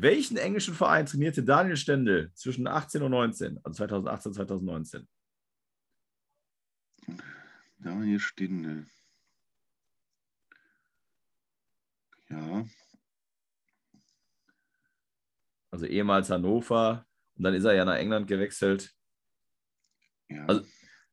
Welchen 0.01 0.37
englischen 0.37 0.73
Verein 0.75 1.05
trainierte 1.05 1.43
Daniel 1.43 1.75
Stendel 1.75 2.31
zwischen 2.33 2.67
18 2.67 3.01
und 3.01 3.11
19, 3.11 3.59
also 3.63 3.75
2018 3.75 4.29
und 4.29 4.35
2019? 4.35 5.07
Daniel 7.79 8.19
Stendel. 8.19 8.85
Ja. 12.29 12.65
Also 15.69 15.85
ehemals 15.85 16.29
Hannover 16.29 17.05
und 17.35 17.43
dann 17.43 17.53
ist 17.53 17.65
er 17.65 17.73
ja 17.73 17.83
nach 17.83 17.97
England 17.97 18.27
gewechselt. 18.27 18.95
ja. 20.29 20.45
Also, 20.45 20.65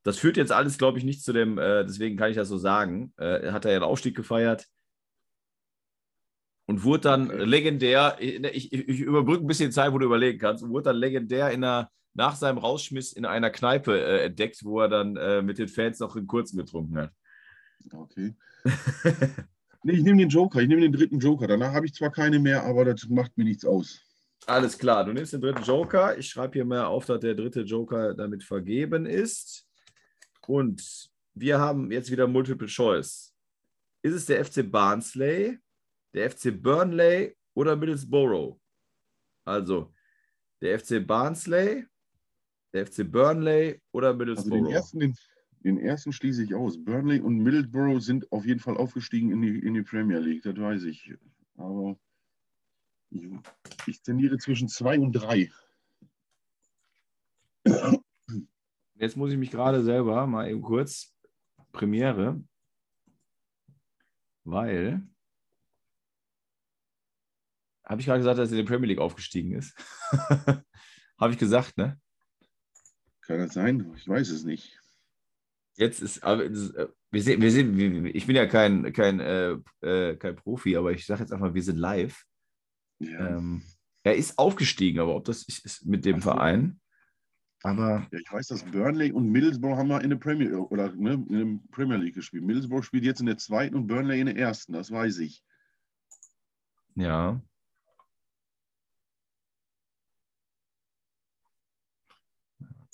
Das 0.05 0.19
führt 0.19 0.37
jetzt 0.37 0.53
alles, 0.53 0.79
glaube 0.79 0.99
ich, 0.99 1.05
nicht 1.05 1.25
zu 1.25 1.33
dem, 1.33 1.59
äh, 1.59 1.85
deswegen 1.85 2.17
kann 2.17 2.31
ich 2.31 2.37
das 2.37 2.47
so 2.47 2.57
sagen. 2.57 3.13
Äh, 3.17 3.51
hat 3.51 3.65
er 3.65 3.73
ja 3.73 3.81
den 3.81 3.85
Aufstieg 3.85 4.15
gefeiert 4.15 4.69
und 6.67 6.85
wurde 6.85 7.03
dann 7.03 7.31
Okay. 7.31 7.45
legendär, 7.45 8.17
ich, 8.19 8.73
ich, 8.73 8.89
ich 8.89 9.01
überbrücke 9.01 9.45
ein 9.45 9.47
bisschen 9.47 9.73
Zeit, 9.73 9.93
wo 9.93 9.99
du 9.99 10.07
überlegen 10.07 10.39
kannst, 10.39 10.63
und 10.63 10.71
wurde 10.71 10.85
dann 10.85 10.97
legendär 10.97 11.51
in 11.51 11.65
einer, 11.65 11.91
nach 12.15 12.37
seinem 12.37 12.59
Rausschmiss 12.59 13.13
in 13.13 13.25
einer 13.25 13.51
Kneipe 13.51 13.99
äh, 13.99 14.25
entdeckt, 14.27 14.65
wo 14.65 14.81
er 14.81 14.89
dann 14.89 15.17
äh, 15.17 15.43
mit 15.43 15.59
den 15.59 15.69
Fans 15.69 16.01
noch 16.01 16.17
einen 16.17 16.27
kurzen 16.27 16.57
getrunken 16.59 16.99
hat. 16.99 17.13
Okay. 17.93 18.35
Nee, 19.87 19.93
ich 19.93 20.03
nehme 20.03 20.19
den 20.19 20.29
Joker. 20.29 20.61
Ich 20.61 20.67
nehme 20.67 20.81
den 20.81 20.91
dritten 20.91 21.21
Joker. 21.21 21.47
Danach 21.47 21.73
habe 21.73 21.87
ich 21.87 21.95
zwar 21.95 22.11
keine 22.11 22.41
mehr, 22.41 22.65
aber 22.65 22.85
das 22.85 23.09
macht 23.09 23.39
mir 23.39 23.45
nichts 23.45 23.65
aus. 23.65 24.01
Alles 24.45 24.77
klar, 24.77 25.05
du 25.05 25.13
nimmst 25.13 25.33
den 25.33 25.41
dritten 25.41 25.63
Joker. 25.63 26.19
Ich 26.19 26.29
schreibe 26.29 26.55
hier 26.55 26.65
mal 26.65 26.87
auf, 26.87 27.07
dass 27.07 27.21
der 27.21 27.37
dritte 27.37 27.61
Joker 27.61 28.13
damit 28.13 28.43
vergeben 28.43 29.07
ist. 29.07 29.65
Und 30.45 31.09
wir 31.35 31.61
haben 31.61 31.93
jetzt 31.93 32.11
wieder 32.11 32.27
Multiple 32.27 32.67
Choice. 32.67 33.33
Ist 34.03 34.15
es 34.15 34.27
der 34.27 34.45
FC 34.45 34.69
Barnsley, 34.69 35.61
der 36.17 36.31
FC 36.31 36.51
Burnley 36.51 37.37
oder 37.55 37.77
Middlesbrough? 37.77 38.59
Also 39.45 39.93
der 40.61 40.81
FC 40.81 41.07
Barnsley, 41.07 41.87
der 42.73 42.87
FC 42.87 43.09
Burnley 43.09 43.81
oder 43.93 44.09
Also 44.09 44.19
den 44.19 44.19
Middlesbrough? 44.19 44.73
ersten, 44.73 44.99
den, 44.99 45.15
den 45.61 45.79
ersten 45.79 46.13
schließe 46.13 46.43
ich 46.43 46.55
aus. 46.55 46.83
Burnley 46.83 47.21
und 47.21 47.39
Middlesbrough 47.39 48.03
sind 48.03 48.33
auf 48.33 48.47
jeden 48.47 48.61
Fall 48.61 48.79
aufgestiegen 48.79 49.31
in 49.31 49.43
die, 49.43 49.59
in 49.59 49.75
die 49.75 49.83
Premier 49.83 50.19
League, 50.19 50.43
das 50.43 50.57
weiß 50.57 50.85
ich. 50.85 51.15
Aber 51.57 51.99
ich, 53.11 53.29
ich 53.87 54.03
tendiere 54.03 54.39
zwischen 54.39 54.69
zwei 54.69 54.99
und 54.99 55.13
drei. 55.13 55.51
Jetzt 58.95 59.17
muss 59.17 59.31
ich 59.31 59.39
mich 59.39 59.51
gerade 59.51 59.83
selber 59.83 60.27
mal 60.27 60.49
eben 60.49 60.63
kurz 60.63 61.15
Premiere, 61.73 62.43
weil 64.45 65.07
habe 67.87 68.01
ich 68.01 68.07
gerade 68.07 68.21
gesagt, 68.21 68.39
dass 68.39 68.51
er 68.51 68.59
in 68.59 68.65
die 68.65 68.71
Premier 68.71 68.89
League 68.89 68.99
aufgestiegen 68.99 69.53
ist. 69.53 69.75
habe 71.19 71.33
ich 71.33 71.39
gesagt, 71.39 71.79
ne? 71.79 71.99
Kann 73.23 73.39
das 73.39 73.55
sein? 73.55 73.93
Ich 73.97 74.09
weiß 74.09 74.29
es 74.31 74.45
nicht. 74.45 74.79
Jetzt 75.77 76.01
ist, 76.01 76.23
aber 76.23 76.45
äh, 76.45 76.89
wir 77.11 77.23
sehen, 77.23 77.41
wir 77.41 77.51
sehen, 77.51 78.07
ich 78.07 78.27
bin 78.27 78.37
ja 78.37 78.47
kein, 78.47 78.93
kein, 78.93 79.21
äh, 79.21 79.57
äh, 79.83 80.17
kein 80.17 80.37
Profi, 80.37 80.77
aber 80.77 80.93
ich 80.93 81.07
sage 81.07 81.21
jetzt 81.21 81.33
einfach, 81.33 81.55
wir 81.55 81.63
sind 81.63 81.79
live. 81.79 82.25
Ja. 82.99 83.37
Ähm, 83.37 83.63
er 84.03 84.17
ist 84.17 84.39
aufgestiegen, 84.39 85.01
aber 85.01 85.17
ob 85.17 85.25
das 85.25 85.43
ist, 85.43 85.85
mit 85.85 86.05
dem 86.05 86.17
Ach. 86.17 86.23
Verein. 86.23 86.81
Aber 87.63 88.07
Ja, 88.11 88.19
ich 88.19 88.33
weiß, 88.33 88.49
dass 88.49 88.65
Burnley 88.65 89.13
und 89.13 89.31
Middlesbrough 89.31 89.77
haben 89.77 89.89
wir 89.89 90.03
in 90.03 90.11
der 90.11 90.17
Premier 90.17 90.59
oder 90.71 90.95
ne, 90.95 91.15
in 91.29 91.39
der 91.39 91.61
Premier 91.73 91.97
League 91.97 92.15
gespielt. 92.15 92.45
Middlesbrough 92.45 92.85
spielt 92.85 93.05
jetzt 93.05 93.21
in 93.21 93.27
der 93.27 93.39
zweiten 93.39 93.75
und 93.75 93.87
Burnley 93.87 94.21
in 94.21 94.27
der 94.27 94.37
ersten, 94.37 94.73
das 94.73 94.91
weiß 94.91 95.19
ich. 95.19 95.43
ja. 96.95 97.41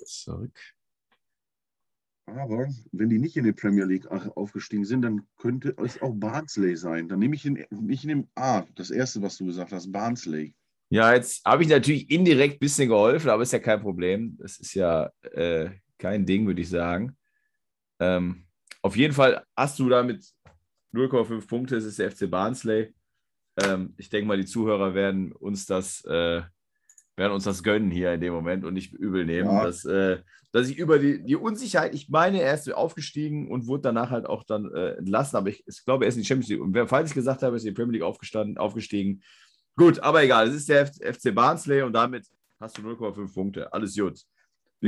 Zurück. 0.04 0.58
Aber 2.26 2.68
wenn 2.92 3.10
die 3.10 3.18
nicht 3.18 3.36
in 3.36 3.44
der 3.44 3.52
Premier 3.52 3.84
League 3.84 4.06
aufgestiegen 4.06 4.84
sind, 4.84 5.02
dann 5.02 5.26
könnte 5.38 5.74
es 5.82 6.00
auch 6.00 6.14
Barnsley 6.14 6.76
sein. 6.76 7.08
Dann 7.08 7.18
nehme 7.18 7.34
ich 7.34 7.42
den, 7.42 7.66
ich 7.88 8.04
nehme 8.04 8.28
A, 8.36 8.64
das 8.74 8.90
erste, 8.90 9.20
was 9.22 9.36
du 9.36 9.46
gesagt 9.46 9.72
hast, 9.72 9.90
Barnsley. 9.90 10.54
Ja, 10.88 11.14
jetzt 11.14 11.44
habe 11.44 11.62
ich 11.62 11.68
natürlich 11.68 12.10
indirekt 12.10 12.56
ein 12.56 12.58
bisschen 12.60 12.88
geholfen, 12.88 13.30
aber 13.30 13.42
ist 13.42 13.52
ja 13.52 13.58
kein 13.58 13.80
Problem. 13.80 14.36
Das 14.38 14.58
ist 14.58 14.74
ja 14.74 15.10
äh, 15.22 15.70
kein 15.98 16.24
Ding, 16.26 16.46
würde 16.46 16.60
ich 16.60 16.68
sagen. 16.68 17.16
Ähm, 17.98 18.44
auf 18.82 18.96
jeden 18.96 19.14
Fall 19.14 19.44
hast 19.56 19.78
du 19.78 19.88
damit 19.88 20.24
0,5 20.92 21.46
Punkte. 21.46 21.76
Es 21.76 21.84
ist 21.84 21.98
der 21.98 22.10
FC 22.10 22.30
Barnsley. 22.30 22.94
Ähm, 23.56 23.94
ich 23.96 24.08
denke 24.08 24.26
mal, 24.26 24.36
die 24.36 24.46
Zuhörer 24.46 24.94
werden 24.94 25.32
uns 25.32 25.66
das, 25.66 26.04
äh, 26.04 26.42
werden 27.22 27.32
uns 27.32 27.44
das 27.44 27.62
gönnen 27.62 27.90
hier 27.92 28.12
in 28.12 28.20
dem 28.20 28.34
Moment 28.34 28.64
und 28.64 28.74
nicht 28.74 28.92
übel 28.92 29.24
nehmen, 29.24 29.48
Ja. 29.48 29.64
dass, 29.64 29.84
äh, 29.84 30.18
dass 30.50 30.68
ich 30.68 30.76
über 30.76 30.98
die, 30.98 31.22
die 31.22 31.36
Unsicherheit, 31.36 31.94
ich 31.94 32.08
meine, 32.08 32.42
er 32.42 32.52
ist 32.54 32.72
aufgestiegen 32.74 33.48
und 33.48 33.68
wurde 33.68 33.82
danach 33.82 34.10
halt 34.10 34.26
auch 34.26 34.42
dann 34.42 34.70
äh, 34.74 34.94
entlassen, 34.94 35.36
aber 35.36 35.48
ich, 35.48 35.64
ich 35.66 35.84
glaube, 35.84 36.04
er 36.04 36.08
ist 36.08 36.16
in 36.16 36.22
die 36.22 36.26
Champions 36.26 36.48
League. 36.50 36.60
Und 36.60 36.88
falls 36.88 37.10
ich 37.10 37.14
gesagt 37.14 37.42
habe, 37.42 37.54
er 37.54 37.56
ist 37.56 37.64
in 37.64 37.70
die 37.70 37.74
Premier 37.80 37.92
League 37.92 38.02
aufgestanden, 38.02 38.58
aufgestiegen, 38.58 39.22
Gut, 39.74 40.00
aber 40.00 40.22
egal. 40.22 40.48
Es 40.48 40.54
ist 40.54 40.68
der 40.68 40.86
FC 40.86 41.34
Barnsley 41.34 41.80
und 41.80 41.94
damit 41.94 42.26
hast 42.60 42.76
du 42.76 42.82
0,5 42.82 43.32
Punkte. 43.32 43.72
Alles 43.72 43.96
gut. 43.96 44.20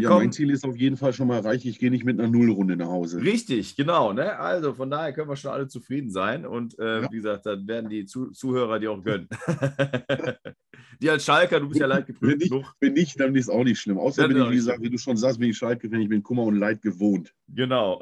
Ja, 0.03 0.09
kommen, 0.09 0.23
mein 0.25 0.33
Ziel 0.33 0.51
ist 0.51 0.65
auf 0.65 0.77
jeden 0.77 0.97
Fall 0.97 1.13
schon 1.13 1.29
mal 1.29 1.37
erreicht. 1.37 1.65
Ich 1.67 1.79
gehe 1.79 1.91
nicht 1.91 2.05
mit 2.05 2.19
einer 2.19 2.29
Nullrunde 2.29 2.77
nach 2.77 2.89
Hause. 2.89 3.21
richtig, 3.23 3.77
genau. 3.77 4.13
Ne? 4.13 4.37
Also 4.39 4.75
von 4.75 4.91
daher 4.91 5.13
können 5.13 5.29
wir 5.29 5.37
schon 5.37 5.53
alle 5.53 5.69
zufrieden 5.69 6.11
sein. 6.11 6.45
Und 6.47 6.79
äh, 6.79 7.03
Ja. 7.03 7.13
wie 7.13 7.17
gesagt, 7.17 7.47
dann 7.47 7.67
werden 7.69 7.89
die 7.91 8.05
Zu 8.05 8.31
Zuhörer 8.33 8.79
dir 8.81 8.91
auch 8.91 9.03
gönnen. 9.05 9.29
die 11.01 11.11
als 11.11 11.25
Schalker, 11.25 11.61
du 11.61 11.69
bist 11.69 11.81
ja 11.81 11.87
leid 11.87 12.09
Wenn 12.09 12.15
geprüft 12.15 12.43
ich, 12.43 12.51
genug. 12.51 12.75
wenn 12.81 12.93
nicht, 12.95 13.19
dann 13.21 13.35
ist 13.37 13.49
auch 13.49 13.65
nicht 13.65 13.79
schlimm. 13.81 13.99
Außer 13.99 14.27
bin 14.29 14.37
ich, 14.43 14.51
wie 14.51 14.55
gesagt, 14.57 14.83
wie 14.83 14.91
du 14.91 14.99
schon 14.99 15.17
sagst, 15.17 15.39
bin 15.39 15.51
ich 15.51 15.57
Schalke, 15.57 15.91
wenn 15.91 16.01
ich 16.01 16.09
bin 16.09 16.23
Kummer 16.23 16.43
und 16.43 16.57
Leid 16.57 16.83
gewohnt. 16.83 17.33
Genau. 17.49 18.01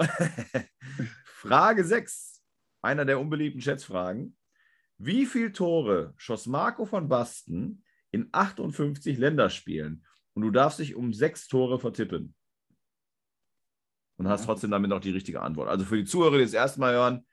Frage 1.24 1.84
6. 1.84 2.40
Einer 2.82 3.04
der 3.04 3.20
unbeliebten 3.20 3.60
Schätzfragen. 3.60 4.36
Wie 4.98 5.26
viele 5.26 5.52
Tore 5.52 6.14
schoss 6.16 6.46
Marco 6.46 6.84
von 6.84 7.08
Basten 7.08 7.82
in 8.12 8.28
58 8.32 9.18
Länderspielen? 9.18 10.04
Und 10.34 10.42
du 10.42 10.50
darfst 10.50 10.78
dich 10.78 10.94
um 10.94 11.12
sechs 11.12 11.46
Tore 11.48 11.78
vertippen. 11.78 12.34
Und 14.18 14.28
hast 14.28 14.42
Ja. 14.42 14.46
trotzdem 14.46 14.70
damit 14.70 14.90
noch 14.90 15.00
die 15.00 15.10
richtige 15.10 15.40
Antwort. 15.42 15.68
Also 15.68 15.84
für 15.84 15.96
die 15.96 16.04
Zuhörer, 16.04 16.38
die 16.38 16.44
das 16.44 16.52
erste 16.54 16.80
Mal 16.80 16.92
hören, 16.94 17.26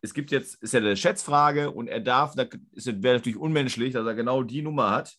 es 0.00 0.12
gibt 0.12 0.30
jetzt, 0.32 0.62
ist 0.62 0.74
ja 0.74 0.80
eine 0.80 0.96
Schätzfrage 0.96 1.70
und 1.70 1.88
er 1.88 2.00
darf, 2.00 2.34
da 2.34 2.46
ist- 2.72 3.02
wäre 3.02 3.16
natürlich 3.16 3.38
unmenschlich, 3.38 3.92
dass 3.94 4.06
er 4.06 4.14
genau 4.14 4.42
die 4.42 4.60
Nummer 4.62 4.90
hat 4.90 5.14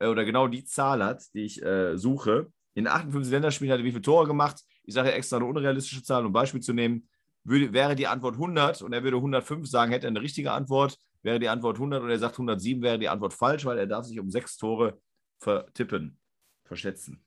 äh, 0.00 0.06
oder 0.08 0.24
genau 0.24 0.48
die 0.48 0.64
Zahl 0.64 1.04
hat, 1.04 1.22
die 1.34 1.42
ich 1.44 1.62
äh, 1.62 1.96
suche. 1.96 2.52
In 2.74 2.88
58 2.88 3.30
Länderspielen 3.30 3.72
hat 3.72 3.78
er 3.80 3.84
wie 3.84 3.90
viele 3.92 4.02
Tore 4.02 4.26
gemacht? 4.26 4.60
Ich 4.82 4.94
sage 4.94 5.12
extra 5.12 5.36
eine 5.36 5.44
unrealistische 5.46 6.02
Zahl, 6.02 6.22
um 6.22 6.30
ein 6.30 6.32
Beispiel 6.32 6.60
zu 6.60 6.72
nehmen. 6.72 7.08
Würde, 7.44 7.72
wäre 7.72 7.94
die 7.94 8.06
Antwort 8.08 8.34
100 8.36 8.82
und 8.82 8.92
er 8.92 9.04
würde 9.04 9.18
105 9.20 9.68
sagen, 9.68 9.92
hätte 9.92 10.06
er 10.06 10.10
eine 10.10 10.20
richtige 10.20 10.50
Antwort. 10.50 10.98
Wäre 11.22 11.38
die 11.38 11.48
Antwort 11.48 11.78
100 11.78 12.02
und 12.02 12.10
er 12.10 12.18
sagt 12.18 12.36
107, 12.38 12.82
wäre 12.82 12.98
die 12.98 13.08
Antwort 13.08 13.34
falsch, 13.34 13.64
weil 13.66 13.78
er 13.78 13.86
darf 13.86 14.06
sich 14.06 14.18
um 14.18 14.30
sechs 14.30 14.56
Tore 14.56 15.00
vertippen, 15.38 16.18
verschätzen. 16.64 17.22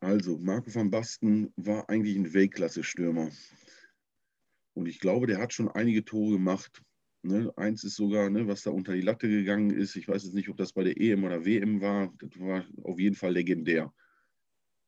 Also, 0.00 0.38
Marco 0.38 0.74
van 0.74 0.90
Basten 0.90 1.52
war 1.56 1.88
eigentlich 1.88 2.16
ein 2.16 2.32
Weltklasse-Stürmer. 2.32 3.30
Und 4.74 4.86
ich 4.86 5.00
glaube, 5.00 5.26
der 5.26 5.38
hat 5.38 5.52
schon 5.52 5.70
einige 5.70 6.04
Tore 6.04 6.32
gemacht. 6.32 6.82
Ne? 7.22 7.52
Eins 7.56 7.82
ist 7.82 7.96
sogar, 7.96 8.28
ne, 8.30 8.46
was 8.46 8.62
da 8.62 8.70
unter 8.70 8.92
die 8.92 9.00
Latte 9.00 9.28
gegangen 9.28 9.70
ist. 9.70 9.96
Ich 9.96 10.06
weiß 10.06 10.24
jetzt 10.24 10.34
nicht, 10.34 10.48
ob 10.48 10.56
das 10.58 10.72
bei 10.72 10.84
der 10.84 11.00
EM 11.00 11.24
oder 11.24 11.44
WM 11.44 11.80
war. 11.80 12.12
Das 12.18 12.38
war 12.38 12.64
auf 12.82 13.00
jeden 13.00 13.16
Fall 13.16 13.32
legendär. 13.32 13.92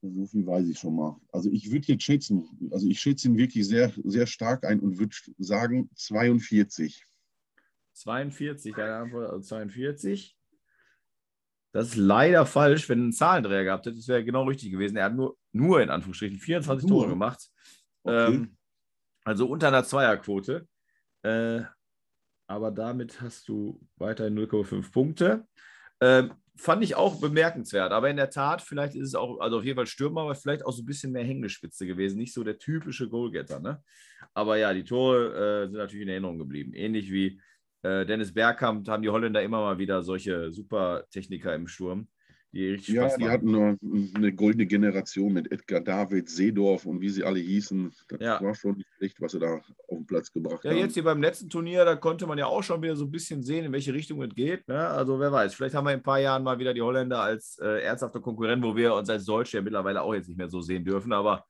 So 0.03 0.27
viel 0.27 0.47
weiß 0.47 0.69
ich 0.69 0.79
schon 0.79 0.95
mal. 0.95 1.17
Also 1.33 1.51
ich 1.51 1.73
würde 1.73 1.89
jetzt 1.89 2.05
schätzen, 2.05 2.47
also 2.71 2.87
ich 2.87 3.01
schätze 3.01 3.27
ihn 3.27 3.37
wirklich 3.37 3.67
sehr, 3.67 3.93
sehr 4.05 4.27
stark 4.27 4.65
ein 4.65 4.79
und 4.79 4.99
würde 4.99 5.17
sagen 5.39 5.91
42. 5.97 7.05
42, 7.95 8.75
deine 8.75 8.95
Antwort 8.95 9.31
also 9.31 9.41
42. 9.41 10.38
Das 11.73 11.89
ist 11.89 11.97
leider 11.97 12.47
falsch, 12.47 12.89
wenn 12.89 13.09
ein 13.09 13.13
Zahlendreher 13.13 13.65
gehabt 13.65 13.87
hätte. 13.87 13.97
Das 13.97 14.09
wäre 14.09 14.25
genau 14.25 14.45
richtig 14.45 14.71
gewesen. 14.71 14.97
Er 14.97 15.05
hat 15.05 15.15
nur, 15.15 15.37
nur 15.53 15.83
in 15.83 15.91
Anführungsstrichen 15.91 16.39
24 16.39 16.89
Nur? 16.89 17.01
Tore 17.01 17.11
gemacht. 17.11 17.49
Okay. 18.05 18.35
Ähm, 18.35 18.57
also 19.25 19.47
unter 19.47 19.69
einer 19.69 19.85
Zweierquote. 19.85 20.67
Äh, 21.23 21.63
aber 22.47 22.71
damit 22.71 23.21
hast 23.21 23.49
du 23.49 23.79
weiterhin 23.97 24.39
0,5 24.39 24.91
Punkte. 24.91 25.47
Ähm, 26.01 26.33
fand 26.57 26.83
ich 26.83 26.95
auch 26.95 27.21
bemerkenswert. 27.21 27.93
Aber 27.93 28.09
in 28.09 28.17
der 28.17 28.31
Tat, 28.31 28.63
vielleicht 28.63 28.95
ist 28.95 29.09
es 29.09 29.15
auch, 29.15 29.39
also 29.41 29.59
auf 29.59 29.65
jeden 29.65 29.77
Fall 29.77 29.87
Stürmer, 29.87 30.23
aber 30.23 30.35
vielleicht 30.35 30.65
auch 30.65 30.73
so 30.73 30.83
ein 30.83 30.87
bisschen 30.87 31.13
mehr 31.13 31.25
Hängespitze 31.25 31.87
gewesen. 31.87 32.19
Nicht 32.19 32.33
so 32.33 32.43
der 32.43 32.59
typische 32.59 33.09
Goalgetter. 33.09 33.61
Ne? 33.61 33.83
Aber 34.35 34.57
ja, 34.57 34.73
die 34.73 34.85
Tore 34.85 35.65
äh, 35.65 35.67
sind 35.69 35.77
natürlich 35.77 36.03
in 36.03 36.09
Erinnerung 36.09 36.39
geblieben. 36.39 36.73
Ähnlich 36.73 37.13
wie 37.13 37.41
äh, 37.83 38.05
Dennis 38.07 38.33
Bergkamp 38.35 38.89
haben 38.89 39.03
die 39.03 39.09
Holländer 39.11 39.43
immer 39.43 39.61
mal 39.61 39.79
wieder 39.79 40.03
solche 40.03 40.51
super 40.53 41.05
Techniker 41.11 41.55
im 41.55 41.69
Sturm, 41.69 42.09
die 42.53 42.71
richtig 42.71 42.95
Ja, 42.95 43.05
Spaß 43.09 43.19
die 43.19 43.29
hatten 43.29 43.51
noch 43.51 43.77
eine 44.17 44.33
goldene 44.35 44.67
Generation 44.67 45.33
mit 45.33 45.53
Edgar 45.53 45.81
David, 45.81 46.29
Seedorf 46.29 46.87
und 46.87 47.01
wie 47.01 47.11
sie 47.11 47.25
alle 47.25 47.39
hießen. 47.41 47.93
Das 48.09 48.21
Ja. 48.21 48.41
war 48.43 48.55
schon 48.55 48.77
nicht 48.77 48.89
schlecht, 48.97 49.21
was 49.21 49.33
sie 49.33 49.39
da 49.39 49.55
auf 49.57 49.65
den 49.91 50.07
Platz 50.07 50.33
gebracht 50.33 50.65
Ja, 50.65 50.71
haben. 50.71 50.79
jetzt 50.79 50.95
hier 50.95 51.05
beim 51.05 51.21
letzten 51.23 51.49
Turnier, 51.51 51.85
da 51.85 51.95
konnte 51.97 52.27
man 52.27 52.39
ja 52.39 52.47
auch 52.47 52.63
schon 52.63 52.83
wieder 52.83 52.97
so 52.97 53.05
ein 53.05 53.11
bisschen 53.11 53.43
sehen, 53.43 53.65
in 53.67 53.73
welche 53.73 53.93
Richtung 53.93 54.23
es 54.23 54.35
geht. 54.35 54.67
Ne? 54.67 54.89
Also 54.89 55.21
wer 55.21 55.31
weiß, 55.31 55.55
vielleicht 55.55 55.75
haben 55.75 55.85
wir 55.87 55.93
in 55.93 56.01
ein 56.01 56.03
paar 56.03 56.19
Jahren 56.21 56.43
mal 56.43 56.59
wieder 56.59 56.75
die 56.75 56.83
Holländer 56.83 57.21
als 57.21 57.59
äh, 57.61 57.83
ernsthafte 57.83 58.21
Konkurrent, 58.21 58.63
wo 58.65 58.75
wir 58.75 58.95
uns 58.95 59.09
als 59.11 59.25
Deutsche 59.25 59.59
ja 59.59 59.63
mittlerweile 59.63 60.03
auch 60.03 60.15
jetzt 60.15 60.29
nicht 60.29 60.39
mehr 60.39 60.49
so 60.49 60.61
sehen 60.61 60.85
dürfen. 60.85 61.13
Aber 61.13 61.45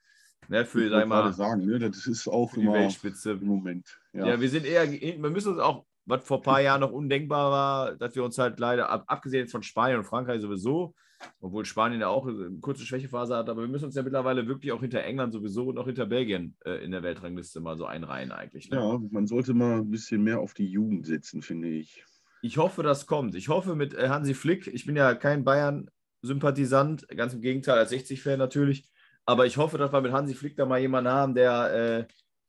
ne, 0.49 0.65
für, 0.65 0.85
ich 0.85 0.91
sag 0.91 1.09
mal, 1.09 1.33
sagen, 1.33 1.65
ne, 1.65 1.79
das 1.79 2.07
ist 2.07 2.27
auch 2.29 2.53
immer 2.55 2.75
Weltspitze. 2.75 3.33
im 3.33 3.47
Moment. 3.47 3.99
Ja, 4.13 4.27
Ja. 4.27 4.41
wir 4.41 4.49
sind 4.49 4.67
eher, 4.67 4.91
wir 4.91 5.31
müssen 5.31 5.53
uns 5.53 5.61
auch, 5.61 5.85
was 6.09 6.25
vor 6.25 6.39
ein 6.39 6.43
paar 6.43 6.61
Jahren 6.61 6.81
noch 6.81 6.91
undenkbar 6.91 7.51
war, 7.51 7.97
dass 7.97 8.17
wir 8.17 8.25
uns 8.25 8.39
halt 8.39 8.59
leider, 8.59 8.89
ab, 8.89 9.05
abgesehen 9.07 9.43
jetzt 9.43 9.53
von 9.53 9.63
Spanien 9.63 9.99
und 9.99 10.05
Frankreich 10.05 10.41
sowieso, 10.41 10.95
obwohl 11.41 11.65
Spanien 11.65 12.01
ja 12.01 12.09
auch 12.09 12.27
eine 12.27 12.51
kurze 12.61 12.87
Schwächephase 12.87 13.37
hat, 13.37 13.49
aber 13.49 13.61
wir 13.61 13.69
müssen 13.69 13.85
uns 13.85 13.95
ja 13.95 14.03
mittlerweile 14.03 14.47
wirklich 14.47 14.73
auch 14.73 14.81
hinter 14.81 15.03
England 15.03 15.35
sowieso 15.35 15.67
und 15.67 15.79
auch 15.79 15.87
hinter 15.87 16.07
Belgien 16.07 16.57
äh, 16.65 16.83
in 16.83 16.93
der 16.93 17.03
Weltrangliste 17.03 17.61
mal 17.61 17.77
so 17.77 17.85
einreihen 17.85 18.33
eigentlich. 18.33 18.71
Ne? 18.71 18.79
ja, 18.79 18.99
man 19.11 19.27
sollte 19.27 19.53
mal 19.53 19.81
ein 19.81 19.91
bisschen 19.91 20.23
mehr 20.23 20.41
auf 20.41 20.55
die 20.55 20.67
Jugend 20.67 21.07
setzen, 21.07 21.43
finde 21.43 21.69
ich. 21.69 22.05
Ich 22.41 22.57
hoffe, 22.57 22.83
das 22.83 23.07
kommt. 23.07 23.35
Ich 23.35 23.49
hoffe 23.49 23.75
mit 23.75 23.95
äh, 23.95 24.09
Hansi 24.09 24.33
Flick, 24.33 24.67
ich 24.69 24.87
bin 24.87 24.97
ja 24.97 25.15
kein 25.15 25.45
Bayern-Sympathisant, 25.45 27.07
ganz 27.09 27.35
im 27.35 27.43
Gegenteil, 27.43 27.79
als 27.79 27.93
60-Fan 27.93 28.39
natürlich, 28.39 28.89
aber 29.27 29.45
ich 29.45 29.59
hoffe, 29.59 29.77
dass 29.77 29.93
wir 29.93 30.01
mit 30.01 30.13
Hansi 30.13 30.35
Flick 30.35 30.57
da 30.57 30.65
mal 30.65 30.81
jemanden 30.81 31.11
haben, 31.11 31.35
der, 31.35 31.75
äh, 31.75 32.07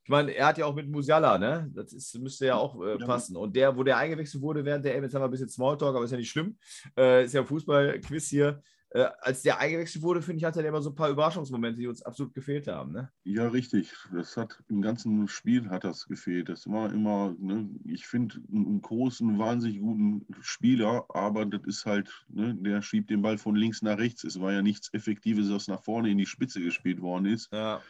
ich 0.09 0.11
meine, 0.11 0.31
er 0.31 0.47
hat 0.47 0.57
ja 0.57 0.65
auch 0.65 0.73
mit 0.73 0.89
Musiala, 0.89 1.37
ne? 1.37 1.69
Das 1.75 1.93
ist, 1.93 2.17
müsste 2.17 2.47
ja 2.47 2.55
auch 2.55 2.83
äh, 2.83 2.97
passen. 2.97 3.37
Und 3.37 3.55
der, 3.55 3.77
wo 3.77 3.83
der 3.83 3.97
eingewechselt 3.97 4.41
wurde 4.41 4.65
während 4.65 4.83
der 4.83 4.99
jetzt 4.99 5.13
haben 5.13 5.21
wir 5.21 5.25
ein 5.25 5.29
bisschen 5.29 5.49
Smalltalk, 5.49 5.95
aber 5.95 6.03
ist 6.03 6.09
ja 6.09 6.17
nicht 6.17 6.31
schlimm, 6.31 6.57
äh, 6.97 7.25
ist 7.25 7.35
ja 7.35 7.41
ein 7.41 7.45
Fußball-Quiz 7.45 8.27
hier. 8.27 8.63
Äh, 8.89 9.05
als 9.19 9.43
der 9.43 9.59
eingewechselt 9.59 10.03
wurde, 10.03 10.23
finde 10.23 10.39
ich, 10.39 10.45
hatte 10.45 10.63
er 10.63 10.69
immer 10.69 10.81
so 10.81 10.89
ein 10.89 10.95
paar 10.95 11.11
Überraschungsmomente, 11.11 11.79
die 11.79 11.85
uns 11.85 12.01
absolut 12.01 12.33
gefehlt 12.33 12.67
haben, 12.67 12.91
ne? 12.91 13.11
Ja, 13.23 13.49
richtig. 13.49 13.93
Das 14.11 14.35
hat 14.35 14.63
im 14.67 14.81
ganzen 14.81 15.27
Spiel 15.27 15.69
hat 15.69 15.83
das 15.83 16.07
gefehlt. 16.07 16.49
Das 16.49 16.67
war 16.67 16.91
immer, 16.91 17.35
ne, 17.37 17.69
ich 17.85 18.07
finde 18.07 18.41
einen 18.51 18.81
großen, 18.81 19.37
wahnsinnig 19.37 19.79
guten 19.79 20.25
Spieler, 20.41 21.05
aber 21.09 21.45
das 21.45 21.61
ist 21.65 21.85
halt, 21.85 22.25
ne, 22.29 22.55
der 22.55 22.81
schiebt 22.81 23.11
den 23.11 23.21
Ball 23.21 23.37
von 23.37 23.55
links 23.55 23.83
nach 23.83 23.99
rechts. 23.99 24.23
Es 24.23 24.41
war 24.41 24.53
ja 24.53 24.63
nichts 24.63 24.91
Effektives, 24.91 25.51
was 25.51 25.67
nach 25.67 25.83
vorne 25.83 26.09
in 26.09 26.17
die 26.17 26.25
Spitze 26.25 26.61
gespielt 26.61 26.99
worden 26.99 27.27
ist. 27.27 27.53
Ja. 27.53 27.83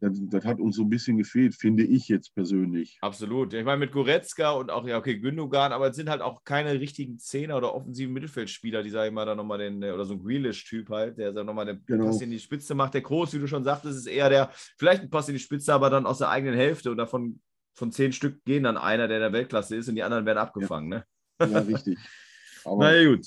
Das, 0.00 0.12
das 0.28 0.44
hat 0.44 0.60
uns 0.60 0.76
so 0.76 0.82
ein 0.82 0.90
bisschen 0.90 1.16
gefehlt, 1.16 1.54
finde 1.54 1.82
ich 1.82 2.08
jetzt 2.08 2.34
persönlich. 2.34 2.98
Absolut. 3.00 3.54
Ich 3.54 3.64
meine, 3.64 3.78
mit 3.78 3.92
Goretzka 3.92 4.50
und 4.50 4.70
auch, 4.70 4.86
ja, 4.86 4.98
okay, 4.98 5.18
Gündogan, 5.18 5.72
aber 5.72 5.88
es 5.88 5.96
sind 5.96 6.10
halt 6.10 6.20
auch 6.20 6.44
keine 6.44 6.78
richtigen 6.78 7.18
Zehner 7.18 7.56
oder 7.56 7.74
offensiven 7.74 8.12
Mittelfeldspieler, 8.12 8.82
die, 8.82 8.90
sag 8.90 9.06
ich 9.06 9.12
mal, 9.12 9.24
da 9.24 9.34
nochmal 9.34 9.58
den, 9.58 9.82
oder 9.82 10.04
so 10.04 10.14
ein 10.14 10.22
Grealish-Typ 10.22 10.90
halt, 10.90 11.16
der 11.16 11.32
dann 11.32 11.46
nochmal 11.46 11.64
den 11.64 11.82
Genau. 11.86 12.06
Pass 12.06 12.20
in 12.20 12.30
die 12.30 12.38
Spitze 12.38 12.74
macht. 12.74 12.92
Der 12.92 13.00
Groß, 13.00 13.32
wie 13.32 13.38
du 13.38 13.46
schon 13.46 13.64
sagtest, 13.64 13.98
ist 13.98 14.06
eher 14.06 14.28
der, 14.28 14.50
vielleicht 14.76 15.02
ein 15.02 15.10
Pass 15.10 15.28
in 15.28 15.34
die 15.34 15.40
Spitze, 15.40 15.72
aber 15.72 15.88
dann 15.88 16.04
aus 16.04 16.18
der 16.18 16.28
eigenen 16.28 16.54
Hälfte 16.54 16.90
und 16.90 16.98
davon 16.98 17.40
von 17.74 17.92
zehn 17.92 18.12
Stück 18.12 18.44
gehen 18.44 18.64
dann 18.64 18.76
einer, 18.76 19.08
der 19.08 19.18
in 19.18 19.22
der 19.22 19.32
Weltklasse 19.32 19.76
ist 19.76 19.88
und 19.88 19.96
die 19.96 20.02
anderen 20.02 20.26
werden 20.26 20.38
abgefangen, 20.38 20.88
ne? 20.88 21.04
Ja, 21.40 21.58
richtig. 21.60 21.98
Aber 22.64 22.92
Na 22.92 23.04
gut. 23.04 23.26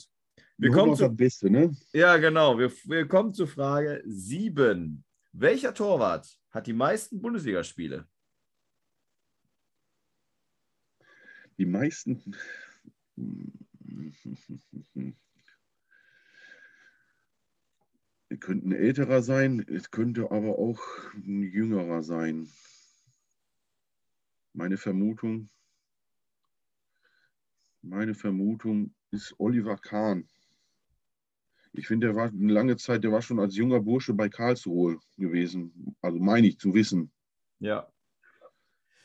Wir 0.57 0.71
kommen 0.71 0.95
zu, 0.95 1.09
Beste, 1.09 1.49
ne? 1.49 1.71
ja, 1.93 2.17
genau. 2.17 2.59
Wir, 2.59 2.69
wir 2.85 3.07
kommen 3.07 3.33
zu 3.33 3.47
Frage 3.47 4.03
7. 4.05 5.03
Welcher 5.31 5.73
Torwart 5.73 6.38
hat 6.51 6.67
die 6.67 6.73
meisten 6.73 7.21
Bundesligaspiele? 7.21 8.07
Die 11.57 11.65
meisten. 11.65 12.35
Es 18.31 18.39
könnte 18.39 18.67
ein 18.67 18.71
älterer 18.73 19.23
sein, 19.23 19.65
es 19.67 19.89
könnte 19.89 20.29
aber 20.29 20.59
auch 20.59 20.79
ein 21.15 21.41
jüngerer 21.41 22.03
sein. 22.03 22.47
Meine 24.53 24.77
Vermutung, 24.77 25.49
meine 27.81 28.13
Vermutung 28.13 28.93
ist 29.09 29.33
Oliver 29.39 29.77
Kahn. 29.77 30.29
Ich 31.79 31.87
finde, 31.87 32.07
der 32.07 32.15
war 32.15 32.27
eine 32.27 32.53
lange 32.53 32.77
Zeit, 32.77 33.03
der 33.03 33.11
war 33.11 33.21
schon 33.21 33.39
als 33.39 33.55
junger 33.55 33.79
Bursche 33.79 34.13
bei 34.13 34.29
Karlsruhe 34.29 34.99
gewesen. 35.17 35.95
Also 36.01 36.19
meine 36.19 36.47
ich 36.47 36.59
zu 36.59 36.73
wissen. 36.73 37.11
Ja. 37.59 37.87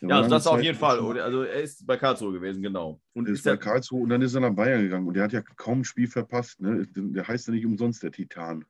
Der 0.01 0.09
Ja, 0.09 0.17
also 0.19 0.31
das 0.31 0.47
auf 0.47 0.57
Zeit 0.57 0.65
jeden 0.65 0.79
Fall. 0.79 0.99
Also 1.21 1.43
er 1.43 1.63
ist 1.63 1.87
bei 1.87 1.97
Karlsruhe 1.97 2.33
gewesen, 2.33 2.63
genau. 2.63 3.01
Und 3.15 3.29
ist 3.29 3.39
ist 3.39 3.45
bei 3.45 3.57
Karlsruhe 3.57 4.03
und 4.03 4.09
dann 4.11 4.21
ist 4.23 4.35
er 4.35 4.41
nach 4.41 4.55
Bayern 4.55 4.83
gegangen 4.83 5.07
und 5.07 5.15
der 5.15 5.25
hat 5.25 5.33
ja 5.33 5.41
kaum 5.41 5.81
ein 5.81 5.85
Spiel 5.85 6.09
verpasst. 6.09 6.61
Ne? 6.61 6.87
Der 6.95 7.27
heißt 7.27 7.47
ja 7.47 7.55
nicht 7.55 7.65
umsonst 7.65 8.03
der 8.03 8.11
Titan. 8.11 8.65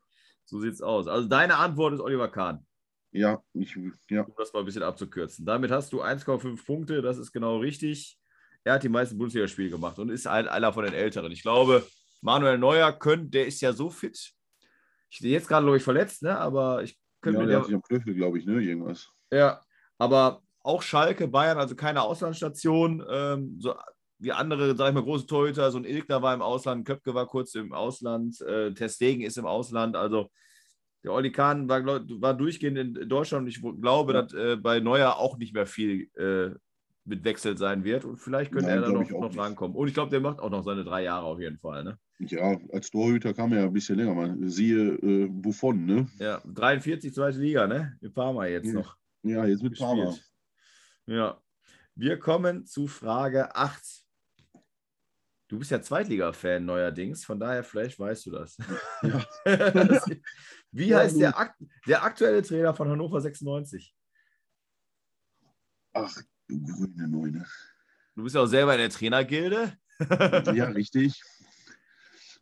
so 0.45 0.59
sieht's 0.59 0.81
aus. 0.81 1.07
Also 1.07 1.27
deine 1.27 1.57
Antwort 1.57 1.93
ist 1.93 1.99
Oliver 1.99 2.29
Kahn, 2.29 2.65
Ja, 3.11 3.41
ich, 3.53 3.77
ja, 4.09 4.21
um 4.21 4.33
das 4.37 4.53
mal 4.53 4.59
ein 4.59 4.65
bisschen 4.65 4.83
abzukürzen. 4.83 5.45
Damit 5.45 5.71
hast 5.71 5.91
du 5.91 6.01
1,5 6.03 6.63
Punkte, 6.65 7.01
das 7.01 7.17
ist 7.17 7.31
genau 7.31 7.57
richtig. 7.57 8.17
Er 8.63 8.73
hat 8.73 8.83
die 8.83 8.89
meisten 8.89 9.17
Bundesligaspiele 9.17 9.69
gemacht 9.71 9.99
und 9.99 10.09
ist 10.09 10.27
ein, 10.27 10.47
einer 10.47 10.73
von 10.73 10.85
den 10.85 10.93
Älteren. 10.93 11.31
Ich 11.31 11.41
glaube, 11.41 11.85
Manuel 12.21 12.57
Neuer 12.57 12.91
könnte, 12.91 13.29
der 13.29 13.47
ist 13.47 13.61
ja 13.61 13.73
so 13.73 13.89
fit. 13.89 14.33
Ich 15.09 15.19
sehe 15.19 15.31
jetzt 15.31 15.47
gerade, 15.47 15.63
glaube 15.63 15.77
ich, 15.77 15.83
verletzt, 15.83 16.23
ne? 16.23 16.37
aber 16.37 16.83
ich 16.83 16.97
könnte 17.21 17.39
ja 17.39 17.45
mir 17.45 17.49
der 17.49 17.59
hat 17.59 17.65
sich 17.65 17.75
am 17.75 17.81
Knöchel, 17.81 18.13
glaube 18.15 18.37
ich, 18.37 18.45
ne? 18.45 18.61
Irgendwas. 18.61 19.09
Ja, 19.31 19.61
aber 19.97 20.41
auch 20.61 20.81
Schalke, 20.81 21.27
Bayern, 21.27 21.57
also 21.57 21.75
keine 21.75 22.01
Auslandsstation. 22.01 23.05
Ähm, 23.09 23.57
so 23.59 23.75
wie 24.17 24.31
andere, 24.31 24.75
sag 24.75 24.89
ich 24.89 24.93
mal, 24.93 25.03
große 25.03 25.27
Torhüter. 25.27 25.69
So 25.71 25.77
ein 25.77 25.85
Ilkner 25.85 26.21
war 26.21 26.33
im 26.33 26.41
Ausland, 26.41 26.85
Köpke 26.85 27.13
war 27.13 27.27
kurz 27.27 27.53
im 27.55 27.73
Ausland, 27.73 28.41
äh, 28.41 28.73
Testegen 28.73 29.23
ist 29.23 29.37
im 29.37 29.45
Ausland. 29.45 29.95
Also 29.95 30.31
der 31.03 31.13
Oli 31.13 31.31
Kahn 31.31 31.69
war, 31.69 31.85
war 31.85 32.33
durchgehend 32.33 32.77
in 32.77 33.09
Deutschland 33.09 33.43
und 33.43 33.49
ich 33.49 33.61
glaube, 33.81 34.13
Ja. 34.13 34.21
dass 34.23 34.33
äh, 34.33 34.55
bei 34.55 34.79
Neuer 34.79 35.17
auch 35.17 35.37
nicht 35.37 35.53
mehr 35.53 35.67
viel 35.67 36.09
äh, 36.15 36.57
mit 37.03 37.23
Wechsel 37.23 37.57
sein 37.57 37.83
wird. 37.83 38.05
Und 38.05 38.17
vielleicht 38.17 38.51
könnte 38.51 38.69
Nein, 38.69 38.81
er 38.81 38.89
da 38.89 38.91
noch, 38.91 39.09
noch 39.09 39.37
rankommen. 39.37 39.77
Und 39.77 39.87
ich 39.87 39.93
glaube, 39.93 40.09
der 40.09 40.21
macht 40.21 40.39
auch 40.39 40.49
noch 40.49 40.63
seine 40.63 40.83
drei 40.83 41.03
Jahre 41.03 41.25
auf 41.25 41.39
jeden 41.39 41.59
Fall. 41.59 41.83
Ne? 41.83 41.99
Ja, 42.19 42.57
als 42.71 42.89
Torhüter 42.91 43.33
kam 43.33 43.51
er 43.51 43.59
ja 43.61 43.65
ein 43.65 43.73
bisschen 43.73 43.97
länger. 43.97 44.13
Man 44.15 44.49
siehe 44.49 44.93
äh, 44.95 45.27
Buffon, 45.27 45.85
ne? 45.85 46.07
Ja, 46.17 46.41
43, 46.45 47.13
zweite 47.13 47.39
Liga, 47.39 47.67
ne? 47.67 47.97
In 48.01 48.13
Parma 48.13 48.45
jetzt 48.45 48.71
noch. 48.73 48.95
Ja, 49.23 49.45
jetzt 49.45 49.63
mit 49.63 49.77
Parma. 49.77 50.05
gespielt. 50.05 50.31
Ja. 51.07 51.41
Wir 51.95 52.17
kommen 52.17 52.65
zu 52.65 52.87
Frage 52.87 53.53
8. 53.55 53.81
Du 55.47 55.59
bist 55.59 55.71
ja 55.71 55.81
Zweitliga-Fan 55.81 56.65
neuerdings, 56.65 57.23
von 57.25 57.39
daher 57.39 57.63
vielleicht 57.63 57.99
weißt 57.99 58.25
du 58.25 58.31
das. 58.31 58.57
Ja. 59.03 59.25
Wie 60.71 60.87
Ja, 60.87 60.99
heißt 60.99 61.19
der, 61.19 61.37
akt 61.37 61.61
der 61.87 62.03
aktuelle 62.03 62.41
Trainer 62.41 62.73
von 62.73 62.89
Hannover 62.89 63.21
96? 63.21 63.93
Ach, 65.93 66.13
du 66.47 66.61
grüne 66.63 67.07
Neune. 67.07 67.45
Du 68.15 68.23
bist 68.23 68.35
ja 68.35 68.41
auch 68.41 68.47
selber 68.47 68.73
in 68.73 68.79
der 68.79 68.89
Trainergilde. 68.89 69.77
Ja, 70.53 70.65
richtig. 70.69 71.21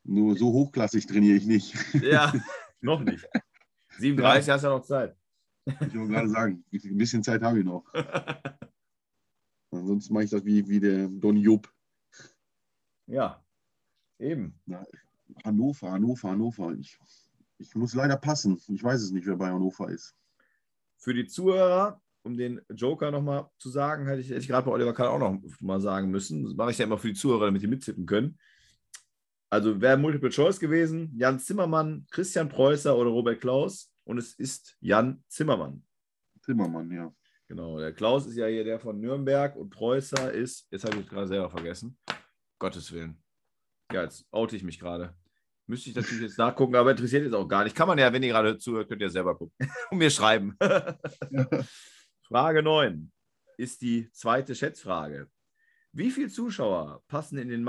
Nur 0.04 0.38
so 0.38 0.52
hochklassig 0.52 1.08
trainiere 1.08 1.38
ich 1.38 1.46
nicht. 1.46 1.76
ja, 2.02 2.34
noch 2.82 3.02
nicht. 3.02 3.26
37 3.98 4.50
hast 4.50 4.64
du 4.64 4.68
ja 4.68 4.74
noch 4.74 4.84
Zeit. 4.84 5.16
Ich 5.66 5.96
wollte 5.96 6.14
gerade 6.14 6.30
sagen, 6.30 6.66
ein 6.72 6.98
bisschen 6.98 7.24
Zeit 7.24 7.42
habe 7.42 7.60
ich 7.60 7.66
noch. 7.66 7.86
Ansonsten 9.72 10.14
mache 10.14 10.26
ich 10.26 10.30
das 10.30 10.44
wie, 10.46 10.68
wie 10.68 10.80
der 10.80 11.08
Don 11.08 11.38
Jupp. 11.38 11.72
ja, 13.08 13.44
eben. 14.20 14.60
Hannover, 15.44 15.92
Hannover, 15.92 16.30
Hannover. 16.30 16.74
Ich, 16.74 17.00
ich 17.58 17.74
muss 17.76 17.94
leider 17.94 18.18
passen. 18.18 18.60
Ich 18.68 18.84
weiß 18.84 19.02
es 19.02 19.12
nicht, 19.12 19.26
wer 19.26 19.38
bei 19.38 19.50
Hannover 19.50 19.90
ist. 19.90 20.16
Für 20.98 21.14
die 21.14 21.26
Zuhörer, 21.26 22.02
um 22.24 22.38
den 22.38 22.62
Joker 22.70 23.12
nochmal 23.12 23.50
zu 23.58 23.70
sagen, 23.70 24.06
hätte 24.06 24.22
ich, 24.22 24.30
hätte 24.30 24.40
ich 24.40 24.48
gerade 24.48 24.66
bei 24.66 24.72
Oliver 24.72 24.94
Kahn 24.94 25.08
auch 25.08 25.20
noch 25.20 25.42
mal 25.60 25.82
sagen 25.82 26.12
müssen. 26.12 26.44
Das 26.44 26.54
mache 26.56 26.72
ich 26.72 26.78
ja 26.78 26.86
immer 26.86 26.98
für 26.98 27.08
die 27.08 27.14
Zuhörer, 27.14 27.46
damit 27.46 27.62
die 27.62 27.68
mittippen 27.68 28.06
können. 28.06 28.38
Also 29.54 29.80
wäre 29.80 29.98
Multiple 29.98 30.32
Choice 30.32 30.60
gewesen, 30.60 31.12
Jan 31.16 31.40
Zimmermann, 31.40 32.08
Christian 32.10 32.50
Preußer 32.50 32.98
oder 32.98 33.12
Robert 33.12 33.40
Klaus. 33.40 33.94
Und 34.04 34.18
es 34.18 34.34
ist 34.34 34.76
Jan 34.82 35.24
Zimmermann. 35.28 35.86
Zimmermann, 36.42 36.90
ja. 36.90 37.14
Genau, 37.48 37.78
der 37.78 37.94
Klaus 37.94 38.26
ist 38.26 38.36
ja 38.36 38.48
hier 38.48 38.64
der 38.64 38.80
von 38.80 39.00
Nürnberg 39.00 39.56
und 39.56 39.70
Preußer 39.70 40.32
ist, 40.32 40.66
jetzt 40.72 40.86
habe 40.86 40.98
ich 40.98 41.04
es 41.04 41.08
gerade 41.08 41.28
selber 41.28 41.52
vergessen. 41.52 41.96
Gottes 42.58 42.92
Willen. 42.92 43.22
Ja, 43.92 44.02
jetzt 44.02 44.26
oute 44.32 44.56
ich 44.56 44.64
mich 44.64 44.80
gerade. 44.80 45.14
Müsste 45.68 45.92
ich 45.92 45.96
natürlich 45.96 46.24
jetzt 46.24 46.40
nachgucken, 46.40 46.74
aber 46.74 46.90
interessiert 46.90 47.24
jetzt 47.24 47.36
auch 47.36 47.48
gar 47.48 47.64
nicht. 47.64 47.76
Kann 47.76 47.88
man 47.88 48.00
ja, 48.00 48.12
wenn 48.12 48.24
ihr 48.24 48.30
gerade 48.30 48.58
zuhört, 48.58 48.90
könnt 48.90 49.04
ihr 49.04 49.12
selber 49.12 49.38
gucken 49.38 49.54
und 49.92 50.00
mir 50.00 50.10
schreiben. 50.10 50.58
Frage 52.28 52.64
9 52.64 53.12
ist 53.58 53.84
die 53.84 54.10
zweite 54.14 54.56
Schätzfrage. 54.56 55.30
Wie 55.96 56.10
viele 56.10 56.30
Zuschauer 56.30 57.04
passen 57.08 57.38
in, 57.38 57.50
den 57.50 57.68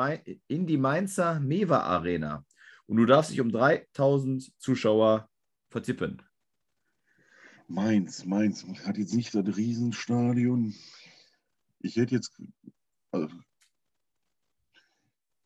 in 0.49 0.67
die 0.67 0.79
Mainzer 0.79 1.41
Mewa 1.41 1.81
Arena? 1.81 2.45
Und 2.87 2.97
du 2.97 3.05
darfst 3.05 3.31
dich 3.31 3.41
um 3.41 3.53
3000 3.53 4.51
Zuschauer 4.59 5.29
vertippen. 5.69 6.23
Mainz, 7.69 8.25
Mainz 8.25 8.65
hat 8.85 8.97
jetzt 8.97 9.15
nicht 9.15 9.35
das 9.35 9.57
Riesenstadion. 9.57 10.75
Ich 11.81 11.97
hätte 11.97 12.15
jetzt, 12.15 12.41
also, 13.11 13.29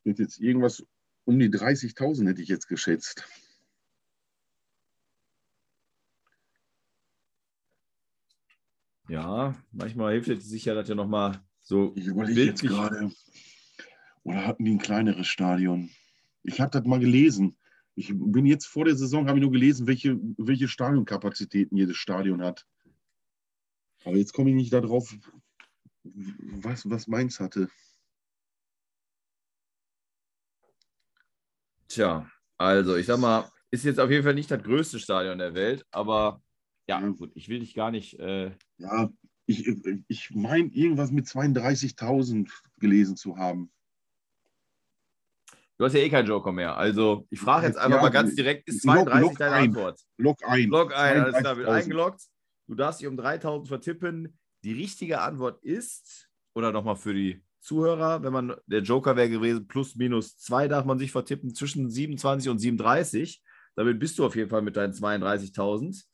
hätte 0.05 0.23
jetzt 0.23 0.39
irgendwas 0.39 0.87
um 1.25 1.39
die 1.39 1.51
30.000 1.51 2.29
hätte 2.29 2.43
ich 2.43 2.49
jetzt 2.49 2.69
geschätzt. 2.69 3.25
Ja, 9.09 9.57
manchmal 9.73 10.13
hilft 10.13 10.29
es 10.29 10.49
sicher, 10.49 10.75
dass 10.75 10.89
ihr 10.89 10.95
nochmal 10.95 11.43
so. 11.69 11.93
Ich 11.97 12.07
überlege 12.07 12.45
jetzt 12.45 12.63
gerade. 12.63 13.11
Oder 14.23 14.47
hatten 14.47 14.65
die 14.65 14.73
ein 14.73 14.79
kleineres 14.79 15.27
Stadion? 15.27 15.91
Ich 16.43 16.61
habe 16.61 16.71
das 16.71 16.85
mal 16.85 16.99
gelesen. 16.99 17.59
Ich 17.95 18.13
bin 18.15 18.47
jetzt 18.47 18.67
vor 18.67 18.85
der 18.85 18.97
Saison, 18.97 19.29
habe 19.29 19.39
ich 19.39 19.43
nur 19.43 19.53
gelesen, 19.53 19.87
welche, 19.87 20.19
welche 20.39 20.69
Stadionkapazitäten 20.69 21.77
jedes 21.77 21.97
Stadion 21.97 22.43
hat. 22.43 22.67
Aber 24.05 24.17
jetzt 24.17 24.33
komme 24.33 24.51
ich 24.51 24.57
nicht 24.57 24.73
darauf, 24.73 25.15
was, 26.05 26.89
was 26.89 27.07
Mainz 27.07 27.39
hatte. 27.41 27.69
Tja, 31.89 32.31
also 32.57 32.97
ich 32.97 33.07
sag 33.07 33.19
mal, 33.19 33.51
ist 33.71 33.85
jetzt 33.85 33.99
auf 34.01 34.11
jeden 34.11 34.25
Fall 34.25 34.35
nicht 34.35 34.51
das 34.51 34.63
größte 34.63 34.99
Stadion 35.01 35.39
der 35.39 35.55
Welt, 35.55 35.85
aber 35.91 36.43
ja, 36.89 37.01
Ja. 37.01 37.09
gut, 37.09 37.33
ich 37.35 37.49
will 37.49 37.59
dich 37.61 37.75
gar 37.75 37.91
nicht. 37.91 38.19
Äh, 38.19 38.53
Ja, 38.79 39.11
ich, 39.49 39.67
ich 40.09 40.31
meine, 40.35 40.69
irgendwas 40.69 41.11
mit 41.11 41.27
32.000 41.27 42.49
gelesen 42.79 43.17
zu 43.17 43.37
haben. 43.37 43.71
du 45.79 45.85
hast 45.85 45.95
ja 45.95 46.01
eh 46.01 46.09
keinen 46.11 46.27
Joker 46.29 46.53
mehr. 46.53 46.77
Also 46.77 47.27
ich 47.31 47.41
frage 47.41 47.67
jetzt 47.67 47.79
einfach 47.79 47.97
Ja, 47.99 48.03
mal 48.03 48.11
ganz 48.11 48.35
direkt: 48.35 48.69
Ist 48.69 48.85
log- 48.85 48.95
32 49.09 49.23
log 49.23 49.39
deine 49.39 49.55
ein. 49.55 49.65
Antwort? 49.69 50.01
Log 50.19 50.39
ein. 50.47 50.69
Log 50.69 50.95
ein, 50.95 51.21
alles 51.23 51.37
klar, 51.39 51.57
wird 51.57 51.69
32.000. 51.69 51.73
eingeloggt. 51.83 52.23
Du 52.67 52.75
darfst 52.75 53.01
dich 53.01 53.09
um 53.09 53.17
3000 53.17 53.69
vertippen. 53.69 54.39
Die 54.65 54.73
richtige 54.73 55.21
Antwort 55.21 55.63
ist, 55.63 56.29
oder 56.55 56.73
nochmal 56.73 56.97
für 56.97 57.15
die 57.15 57.43
Zuhörer, 57.61 58.23
wenn 58.23 58.33
man, 58.33 58.55
der 58.67 58.83
Joker 58.83 59.17
wäre 59.17 59.31
gewesen, 59.31 59.67
plus 59.69 59.95
minus 59.95 60.37
2 60.39 60.69
darf 60.69 60.85
man 60.85 60.99
sich 60.99 61.13
vertippen, 61.13 61.55
zwischen 61.55 61.89
27 61.91 62.51
und 62.51 62.59
37. 62.59 63.43
Damit 63.77 63.99
bist 64.01 64.19
du 64.19 64.27
auf 64.27 64.35
jeden 64.37 64.51
Fall 64.51 64.63
mit 64.63 64.77
deinen 64.77 64.93
32.000. 64.93 66.05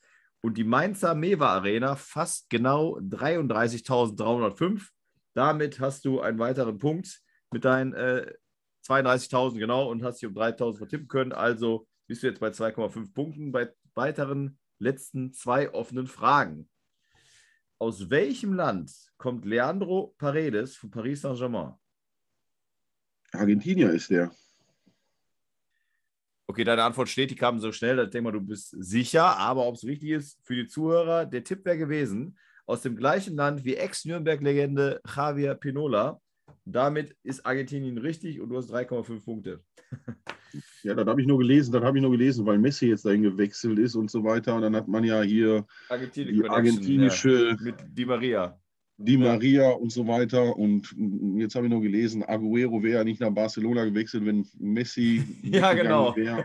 Und 0.44 0.58
die 0.58 0.64
Mainzer 0.64 1.14
Mewa 1.14 1.54
Arena 1.54 1.96
fast 1.96 2.50
genau 2.50 2.98
33.305. 2.98 4.90
Damit 5.32 5.80
hast 5.80 6.04
du 6.04 6.20
einen 6.20 6.38
weiteren 6.38 6.76
Punkt 6.76 7.22
mit 7.50 7.64
deinen 7.64 7.94
äh, 7.94 8.30
32.000 8.86 9.58
genau 9.58 9.90
und 9.90 10.04
hast 10.04 10.20
dich 10.20 10.28
um 10.28 10.34
3.000 10.34 10.76
vertippen 10.76 11.08
können. 11.08 11.32
Also 11.32 11.88
bist 12.06 12.22
du 12.22 12.26
jetzt 12.26 12.40
bei 12.40 12.48
2,5 12.48 13.14
Punkten 13.14 13.52
bei 13.52 13.72
weiteren 13.94 14.58
letzten 14.78 15.32
zwei 15.32 15.72
offenen 15.72 16.06
Fragen. 16.06 16.68
Aus 17.78 18.10
welchem 18.10 18.52
Land 18.52 18.92
kommt 19.16 19.46
Leandro 19.46 20.14
Paredes 20.18 20.76
von 20.76 20.90
Paris 20.90 21.22
Saint-Germain? 21.22 21.72
Argentinier 23.32 23.92
ist 23.92 24.10
der. 24.10 24.30
Okay, 26.46 26.64
deine 26.64 26.84
Antwort 26.84 27.08
steht, 27.08 27.30
die 27.30 27.36
kam 27.36 27.58
so 27.58 27.72
schnell, 27.72 27.96
da 27.96 28.04
denke 28.04 28.24
mal, 28.24 28.32
du 28.32 28.40
bist 28.40 28.76
sicher, 28.78 29.38
aber 29.38 29.66
ob 29.66 29.76
es 29.76 29.84
richtig 29.84 30.10
ist 30.10 30.38
für 30.42 30.54
die 30.54 30.66
Zuhörer, 30.66 31.24
der 31.24 31.42
Tipp 31.42 31.64
wäre 31.64 31.78
gewesen, 31.78 32.36
aus 32.66 32.82
dem 32.82 32.96
gleichen 32.96 33.36
Land 33.36 33.64
wie 33.64 33.76
Ex-Nürnberg-Legende 33.76 35.00
Javier 35.16 35.54
Pinola. 35.54 36.20
Damit 36.66 37.16
ist 37.22 37.44
Argentinien 37.44 37.98
richtig 37.98 38.40
und 38.40 38.50
du 38.50 38.56
hast 38.56 38.72
3,5 38.72 39.24
Punkte. 39.24 39.60
Ja, 40.82 40.94
das 40.94 41.06
habe 41.06 41.20
ich 41.20 41.26
nur 41.26 41.38
gelesen, 41.38 41.72
das 41.72 41.82
habe 41.82 41.98
ich 41.98 42.02
nur 42.02 42.12
gelesen, 42.12 42.46
weil 42.46 42.58
Messi 42.58 42.86
jetzt 42.86 43.04
dahin 43.04 43.22
gewechselt 43.22 43.78
ist 43.78 43.94
und 43.96 44.10
so 44.10 44.22
weiter. 44.22 44.54
Und 44.54 44.62
dann 44.62 44.76
hat 44.76 44.86
man 44.86 45.02
ja 45.02 45.20
hier 45.22 45.66
Argentinien 45.88 46.34
die 46.36 46.48
argentinische 46.48 47.48
ja, 47.48 47.56
mit 47.60 47.76
Di 47.88 48.04
Maria. 48.04 48.58
Di 48.96 49.16
Maria 49.16 49.70
und 49.70 49.90
so 49.90 50.06
weiter. 50.06 50.56
Und 50.56 50.94
jetzt 51.38 51.54
habe 51.56 51.66
ich 51.66 51.72
nur 51.72 51.82
gelesen, 51.82 52.22
Aguero 52.22 52.82
wäre 52.82 52.98
ja 52.98 53.04
nicht 53.04 53.20
nach 53.20 53.30
Barcelona 53.30 53.84
gewechselt, 53.84 54.24
wenn 54.24 54.46
Messi 54.58 55.22
Ja, 55.42 55.72
genau. 55.74 56.14
wäre. 56.16 56.44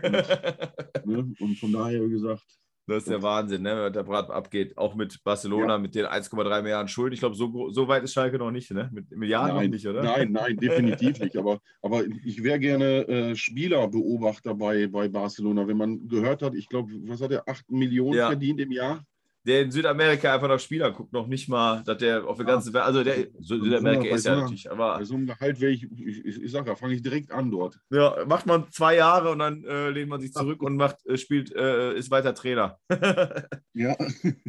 Und, 1.04 1.06
ne? 1.28 1.34
und 1.38 1.58
von 1.58 1.72
daher 1.72 2.08
gesagt, 2.08 2.42
Das 2.88 3.04
ist 3.04 3.08
der 3.08 3.22
Wahnsinn, 3.22 3.62
ne? 3.62 3.76
was 3.76 3.92
der 3.92 4.02
Brat 4.02 4.30
abgeht. 4.30 4.76
Auch 4.76 4.96
mit 4.96 5.22
Barcelona, 5.22 5.74
Ja. 5.74 5.78
mit 5.78 5.94
den 5.94 6.06
1,3 6.06 6.62
Milliarden 6.62 6.88
Schulden. 6.88 7.14
Ich 7.14 7.20
glaube, 7.20 7.36
so, 7.36 7.70
so 7.70 7.86
weit 7.86 8.02
ist 8.02 8.14
Schalke 8.14 8.36
noch 8.38 8.50
nicht, 8.50 8.68
ne? 8.72 8.90
Mit 8.92 9.12
Milliarden 9.16 9.54
nein, 9.56 9.64
noch 9.66 9.72
nicht, 9.72 9.86
oder? 9.86 10.02
nein, 10.02 10.32
nein, 10.32 10.56
definitiv 10.56 11.20
nicht. 11.20 11.36
Aber, 11.36 11.60
aber 11.82 12.02
ich 12.24 12.42
wäre 12.42 12.58
gerne 12.58 13.06
äh, 13.06 13.36
Spielerbeobachter 13.36 14.56
bei, 14.56 14.88
bei 14.88 15.08
Barcelona. 15.08 15.68
Wenn 15.68 15.76
man 15.76 16.08
gehört 16.08 16.42
hat, 16.42 16.56
ich 16.56 16.68
glaube, 16.68 16.90
was 17.06 17.20
hat 17.20 17.30
er, 17.30 17.48
8 17.48 17.70
Millionen 17.70 18.14
Ja. 18.18 18.26
verdient 18.26 18.60
im 18.60 18.72
Jahr? 18.72 19.04
Der 19.46 19.62
in 19.62 19.70
Südamerika 19.70 20.34
einfach 20.34 20.48
nach 20.48 20.60
Spielern 20.60 20.92
guckt, 20.92 21.12
noch 21.14 21.26
nicht 21.26 21.48
mal, 21.48 21.82
dass 21.84 21.96
der 21.96 22.26
auf 22.26 22.36
der 22.36 22.46
Ja. 22.46 22.52
ganzen 22.52 22.74
Welt, 22.74 22.84
also 22.84 23.02
der 23.02 23.26
Südamerika 23.40 24.02
bei 24.02 24.08
ist 24.10 24.22
so 24.24 24.28
ja 24.28 24.34
einer- 24.34 24.42
natürlich, 24.42 24.64
Bei 24.64 24.70
aber 24.72 25.04
so 25.04 25.14
einem 25.14 25.26
Gehalt 25.26 25.60
wäre 25.60 25.72
ich, 25.72 25.84
ich, 25.90 26.24
ich, 26.26 26.42
ich 26.42 26.50
sage, 26.52 26.66
da 26.66 26.76
fange 26.76 26.92
ich 26.94 27.02
direkt 27.02 27.30
an 27.32 27.50
dort. 27.50 27.78
ja, 27.90 28.22
macht 28.26 28.44
man 28.44 28.70
zwei 28.70 28.96
Jahre 28.96 29.30
und 29.30 29.38
dann 29.38 29.64
äh, 29.64 29.88
lehnt 29.90 30.10
man 30.10 30.20
sich 30.20 30.32
zurück 30.34 30.62
und 30.62 30.76
macht, 30.76 31.06
äh, 31.06 31.16
spielt, 31.16 31.54
äh, 31.54 31.94
ist 31.94 32.10
weiter 32.10 32.34
Trainer. 32.34 32.78
Ja, 33.72 33.96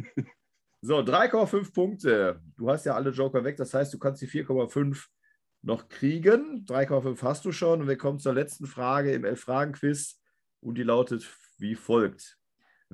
So, 0.84 0.98
3,5 0.98 1.72
Punkte. 1.72 2.40
Du 2.56 2.68
hast 2.68 2.84
ja 2.86 2.94
alle 2.96 3.10
Joker 3.10 3.44
weg, 3.44 3.56
das 3.56 3.72
heißt, 3.72 3.94
du 3.94 3.98
kannst 3.98 4.20
die 4.20 4.26
4,5 4.26 5.06
noch 5.62 5.88
kriegen. 5.88 6.64
3,5 6.66 7.22
hast 7.22 7.44
du 7.44 7.52
schon. 7.52 7.82
Und 7.82 7.88
wir 7.88 7.96
kommen 7.96 8.18
zur 8.18 8.34
letzten 8.34 8.66
Frage 8.66 9.12
im 9.12 9.24
Elf-Fragen-Quiz. 9.24 10.20
Und 10.60 10.76
die 10.76 10.82
lautet 10.82 11.24
wie 11.58 11.76
folgt: 11.76 12.36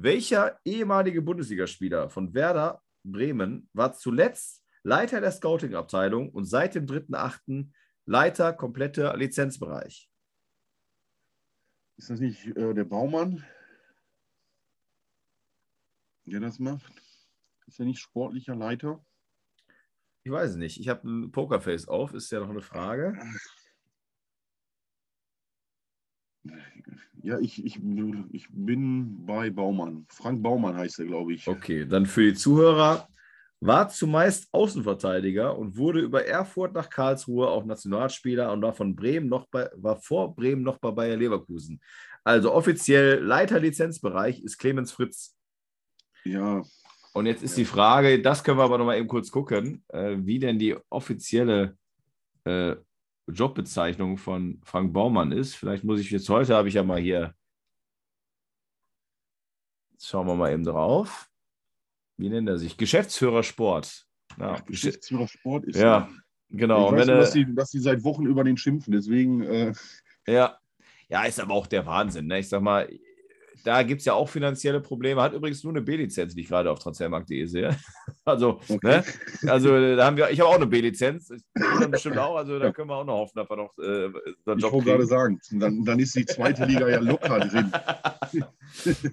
Welcher 0.01 0.59
ehemalige 0.65 1.23
Bundesligaspieler 1.23 2.09
von 2.09 2.33
Werder 2.35 2.83
Bremen 3.03 3.69
war 3.73 3.93
zuletzt 3.93 4.65
Leiter 4.83 5.21
der 5.21 5.33
Scouting-Abteilung 5.33 6.31
und 6.31 6.45
seit 6.45 6.75
dem 6.75 6.87
3.8. 6.87 7.71
Leiter 8.07 8.53
kompletter 8.53 9.17
Lizenzbereich? 9.17 10.09
ist 11.99 12.11
das 12.11 12.21
nicht 12.21 12.47
äh, 12.57 12.75
der 12.75 12.85
Baumann, 12.85 13.45
der 16.25 16.41
das 16.41 16.59
macht? 16.59 16.93
Ist 17.67 17.81
er 17.81 17.87
nicht 17.87 17.99
sportlicher 17.99 18.55
Leiter? 18.55 19.05
Ich 20.23 20.31
weiß 20.31 20.51
es 20.51 20.57
nicht. 20.57 20.79
Ich 20.79 20.89
habe 20.89 21.09
ein 21.09 21.33
Pokerface 21.33 21.89
auf. 21.89 22.15
Ist 22.15 22.31
ja 22.31 22.41
noch 22.41 22.51
eine 22.51 22.63
Frage. 22.63 23.19
Ja, 27.23 27.39
ich, 27.41 27.65
ich, 27.65 27.81
ich 28.33 28.49
bin 28.51 29.27
bei 29.27 29.51
Baumann. 29.51 30.07
Frank 30.09 30.43
Baumann 30.43 30.77
heißt 30.77 31.01
er, 31.01 31.07
glaube 31.07 31.35
ich. 31.35 31.47
Okay, 31.47 31.87
dann 31.87 32.07
für 32.07 32.23
die 32.23 32.35
Zuhörer. 32.35 33.09
War 33.61 33.89
zumeist 33.89 34.47
Außenverteidiger 34.53 35.59
und 35.59 35.77
wurde 35.77 35.99
über 35.99 36.25
Erfurt 36.25 36.75
nach 36.75 36.89
Karlsruhe 36.89 37.49
auch 37.49 37.65
Nationalspieler 37.65 38.53
und 38.53 38.63
war 38.63 38.73
von 38.73 38.95
Bremen 38.95 39.29
noch 39.29 39.49
bei, 39.49 39.69
war 39.75 40.01
vor 40.01 40.33
Bremen 40.37 40.63
noch 40.63 40.79
bei 40.79 40.93
Bayer 40.93 41.17
Leverkusen. 41.17 41.81
Also 42.23 42.53
offiziell 42.53 43.21
Leiter 43.21 43.59
Lizenzbereich 43.59 44.41
ist 44.45 44.59
Clemens 44.59 44.93
Fritz. 44.93 45.37
Ja, 46.25 46.63
Und 47.15 47.27
jetzt 47.27 47.43
ist 47.43 47.57
die 47.57 47.65
Frage, 47.65 48.23
das 48.23 48.45
können 48.45 48.59
wir 48.59 48.65
aber 48.65 48.79
noch 48.79 48.85
mal 48.85 48.97
eben 48.97 49.09
kurz 49.09 49.29
gucken, 49.31 49.83
äh, 49.89 50.17
wie 50.21 50.39
denn 50.39 50.59
die 50.59 50.77
offizielle 50.89 51.77
äh, 52.45 52.77
Jobbezeichnung 53.29 54.17
von 54.19 54.61
Frank 54.65 54.93
Baumann 54.93 55.33
ist. 55.33 55.55
Vielleicht 55.55 55.85
muss 55.85 56.01
ich 56.01 56.11
jetzt 56.11 56.29
heute, 56.29 56.55
habe 56.55 56.69
ich 56.69 56.75
ja 56.75 56.83
mal 56.83 57.01
hier, 57.01 57.35
Jetzt 59.93 60.09
schauen 60.09 60.29
wir 60.29 60.37
mal 60.37 60.53
eben 60.53 60.63
drauf. 60.65 61.29
Wie 62.17 62.29
nennt 62.29 62.49
er 62.49 62.57
sich? 62.57 62.77
Geschäftsführer 62.77 63.43
Sport. 63.43 64.07
Ja, 64.39 64.55
Gesch- 64.55 64.67
Geschäftsführer 64.67 65.27
Sport 65.27 65.65
ist 65.65 65.77
ja 65.77 66.09
genau. 66.51 66.93
ich 66.93 67.01
weiß 67.01 67.07
nur, 67.09 67.17
dass 67.17 67.33
die, 67.33 67.55
dass 67.55 67.71
die 67.71 67.81
seit 67.81 68.05
Wochen 68.05 68.27
über 68.27 68.45
den 68.45 68.57
schimpfen. 68.57 68.93
Deswegen, 68.93 69.43
äh, 69.43 69.73
ja. 70.27 70.57
ja, 71.09 71.25
ist 71.25 71.41
aber 71.41 71.55
auch 71.55 71.67
der 71.67 71.85
Wahnsinn. 71.85 72.27
Ne? 72.27 72.39
Ich 72.39 72.49
sag 72.49 72.63
mal, 72.63 72.89
da 73.65 73.83
gibt 73.83 74.01
es 74.01 74.05
ja 74.05 74.15
auch 74.15 74.29
finanzielle 74.29 74.81
Probleme. 74.81 75.21
Hat 75.23 75.33
übrigens 75.33 75.63
nur 75.65 75.73
eine 75.73 75.83
B-Lizenz, 75.83 76.35
die 76.35 76.43
ich 76.43 76.49
gerade 76.49 76.71
auf 76.71 76.79
transfermarkt.de 76.79 77.47
sehe. 77.47 77.77
Also, 78.25 78.61
Okay. 78.69 79.03
ne? 79.43 79.51
also 79.51 79.97
da 79.97 80.05
haben 80.05 80.19
wir, 80.19 80.29
ich 80.29 80.39
habe 80.41 80.51
auch 80.51 80.57
eine 80.57 80.67
B-Lizenz. 80.67 81.31
Ich 81.31 81.43
bestimmt 81.91 82.19
auch. 82.19 82.37
Also 82.37 82.59
da 82.59 82.73
können 82.73 82.91
wir 82.91 82.97
auch 82.97 83.05
noch 83.07 83.15
hoffen, 83.15 83.37
dass 83.37 83.49
wir 83.49 83.57
noch 83.57 83.79
äh, 83.79 84.11
so 84.45 84.51
einen 84.51 84.59
Ich 84.59 84.63
Job 84.65 84.73
wollte 84.73 84.91
gerade 84.91 85.07
sagen, 85.07 85.41
dann, 85.53 85.83
dann 85.85 85.99
ist 85.99 86.15
die 86.15 86.27
zweite 86.27 86.67
Liga 86.67 86.89
ja 86.89 87.01
locker 87.01 87.41
drin. 87.41 87.73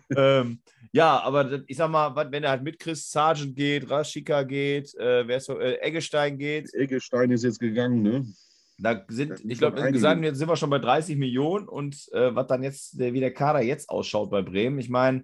ähm, 0.17 0.59
ja, 0.91 1.21
aber 1.21 1.61
ich 1.67 1.77
sag 1.77 1.89
mal, 1.89 2.13
wenn 2.31 2.43
er 2.43 2.49
halt 2.51 2.63
mit 2.63 2.79
Chris 2.79 3.09
Sargent 3.09 3.55
geht, 3.55 3.89
Raschika 3.89 4.43
geht, 4.43 4.93
äh, 4.95 5.27
wer 5.27 5.37
ist 5.37 5.45
so, 5.45 5.59
äh, 5.59 5.75
Eggestein 5.81 6.37
geht, 6.37 6.73
Eggestein 6.73 7.31
ist 7.31 7.43
jetzt 7.43 7.59
gegangen, 7.59 8.01
ne? 8.01 8.25
Da 8.77 9.05
sind, 9.07 9.41
ich 9.45 9.57
glaube, 9.59 9.79
insgesamt 9.79 10.23
jetzt 10.23 10.37
sind 10.37 10.49
wir 10.49 10.55
schon 10.55 10.69
bei 10.69 10.79
30 10.79 11.15
Millionen 11.17 11.67
und 11.67 11.95
äh, 12.11 12.35
was 12.35 12.47
dann 12.47 12.63
jetzt, 12.63 12.99
der, 12.99 13.13
wie 13.13 13.19
der 13.19 13.33
Kader 13.33 13.61
jetzt 13.61 13.89
ausschaut 13.89 14.29
bei 14.29 14.41
Bremen, 14.41 14.79
ich 14.79 14.89
meine, 14.89 15.23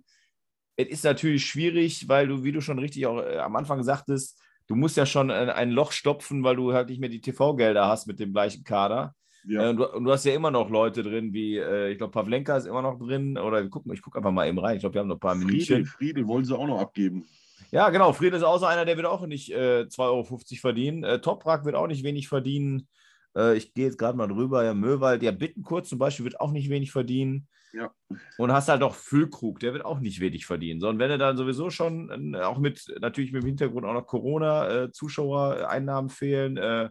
es 0.78 0.88
ist 0.88 1.04
natürlich 1.04 1.46
schwierig, 1.46 2.08
weil 2.08 2.28
du, 2.28 2.44
wie 2.44 2.52
du 2.52 2.62
schon 2.62 2.80
richtig 2.80 3.06
auch 3.08 3.22
äh, 3.22 3.38
am 3.38 3.56
Anfang 3.56 3.84
sagtest, 3.84 4.42
du 4.68 4.76
musst 4.76 4.98
ja 4.98 5.06
schon 5.06 5.32
ein, 5.32 5.50
ein 5.50 5.72
Loch 5.72 5.92
stopfen, 5.92 6.44
weil 6.44 6.56
du 6.56 6.74
halt 6.74 6.90
nicht 6.90 7.00
mehr 7.00 7.10
die 7.10 7.22
TV-Gelder 7.22 7.88
hast 7.88 8.08
mit 8.08 8.20
dem 8.20 8.32
gleichen 8.32 8.64
Kader. 8.64 9.14
Ja. 9.48 9.66
Äh, 9.66 9.70
und, 9.70 9.78
du, 9.78 9.94
und 9.94 10.04
du 10.06 10.12
hast 10.12 10.26
ja 10.26 10.34
immer 10.34 10.52
noch 10.52 10.70
Leute 10.70 11.04
drin, 11.04 11.34
wie, 11.34 11.58
äh, 11.58 11.92
ich 11.92 11.98
glaube, 11.98 12.12
Pavlenka 12.12 12.56
ist 12.56 12.68
immer 12.68 12.82
noch 12.82 12.98
drin. 12.98 13.38
Oder 13.38 13.64
wir 13.64 13.70
gucken, 13.70 13.94
ich 13.94 14.02
gucke 14.02 14.18
einfach 14.18 14.32
mal 14.32 14.48
eben 14.48 14.60
rein. 14.60 14.76
Ich 14.76 14.82
glaube, 14.82 14.96
wir 14.96 15.02
haben 15.02 15.08
noch 15.08 15.18
ein 15.18 15.20
paar 15.20 15.36
Friedel, 15.36 15.78
Minuten. 15.78 15.86
Friedel 15.86 16.28
wollen 16.28 16.46
sie 16.46 16.58
auch 16.58 16.68
noch 16.68 16.80
abgeben. 16.80 17.26
Ja, 17.72 17.90
genau. 17.90 18.14
Friedel 18.14 18.38
ist 18.38 18.44
auch 18.44 18.60
so 18.60 18.66
einer, 18.66 18.86
der 18.86 18.98
wird 18.98 19.08
auch 19.08 19.26
nicht 19.26 19.52
äh, 19.52 19.86
2,50 19.88 20.00
Euro 20.00 20.40
verdienen. 20.60 21.04
Äh, 21.04 21.20
Toprak 21.20 21.66
wird 21.66 21.76
auch 21.76 21.88
nicht 21.88 22.04
wenig 22.04 22.28
verdienen. 22.28 22.88
Äh, 23.36 23.58
ich 23.58 23.74
gehe 23.74 23.86
jetzt 23.86 23.98
gerade 23.98 24.18
mal 24.18 24.28
drüber. 24.28 24.64
Ja, 24.64 24.74
Möwald, 24.74 25.24
ja, 25.24 25.32
Bittenkurt 25.32 25.88
zum 25.88 26.00
Beispiel 26.00 26.26
wird 26.26 26.40
auch 26.40 26.52
nicht 26.52 26.70
wenig 26.70 26.92
verdienen. 26.92 27.48
Ja. 27.74 27.90
Und 28.38 28.52
hast 28.52 28.68
halt 28.68 28.84
auch 28.84 28.96
Füllkrug, 28.96 29.60
der 29.60 29.72
wird 29.74 29.86
auch 29.86 30.02
nicht 30.02 30.20
wenig 30.20 30.46
verdienen. 30.46 30.82
Sondern 30.82 31.00
wenn 31.00 31.12
er 31.12 31.18
dann 31.18 31.38
sowieso 31.38 31.70
schon, 31.70 32.34
äh, 32.34 32.42
auch 32.42 32.60
mit, 32.60 32.84
natürlich 33.00 33.32
mit 33.32 33.44
dem 33.44 33.48
Hintergrund 33.48 33.86
auch 33.86 33.94
noch 33.94 34.08
Corona-Zuschauereinnahmen 34.08 36.10
fehlen, 36.10 36.58
äh, 36.58 36.90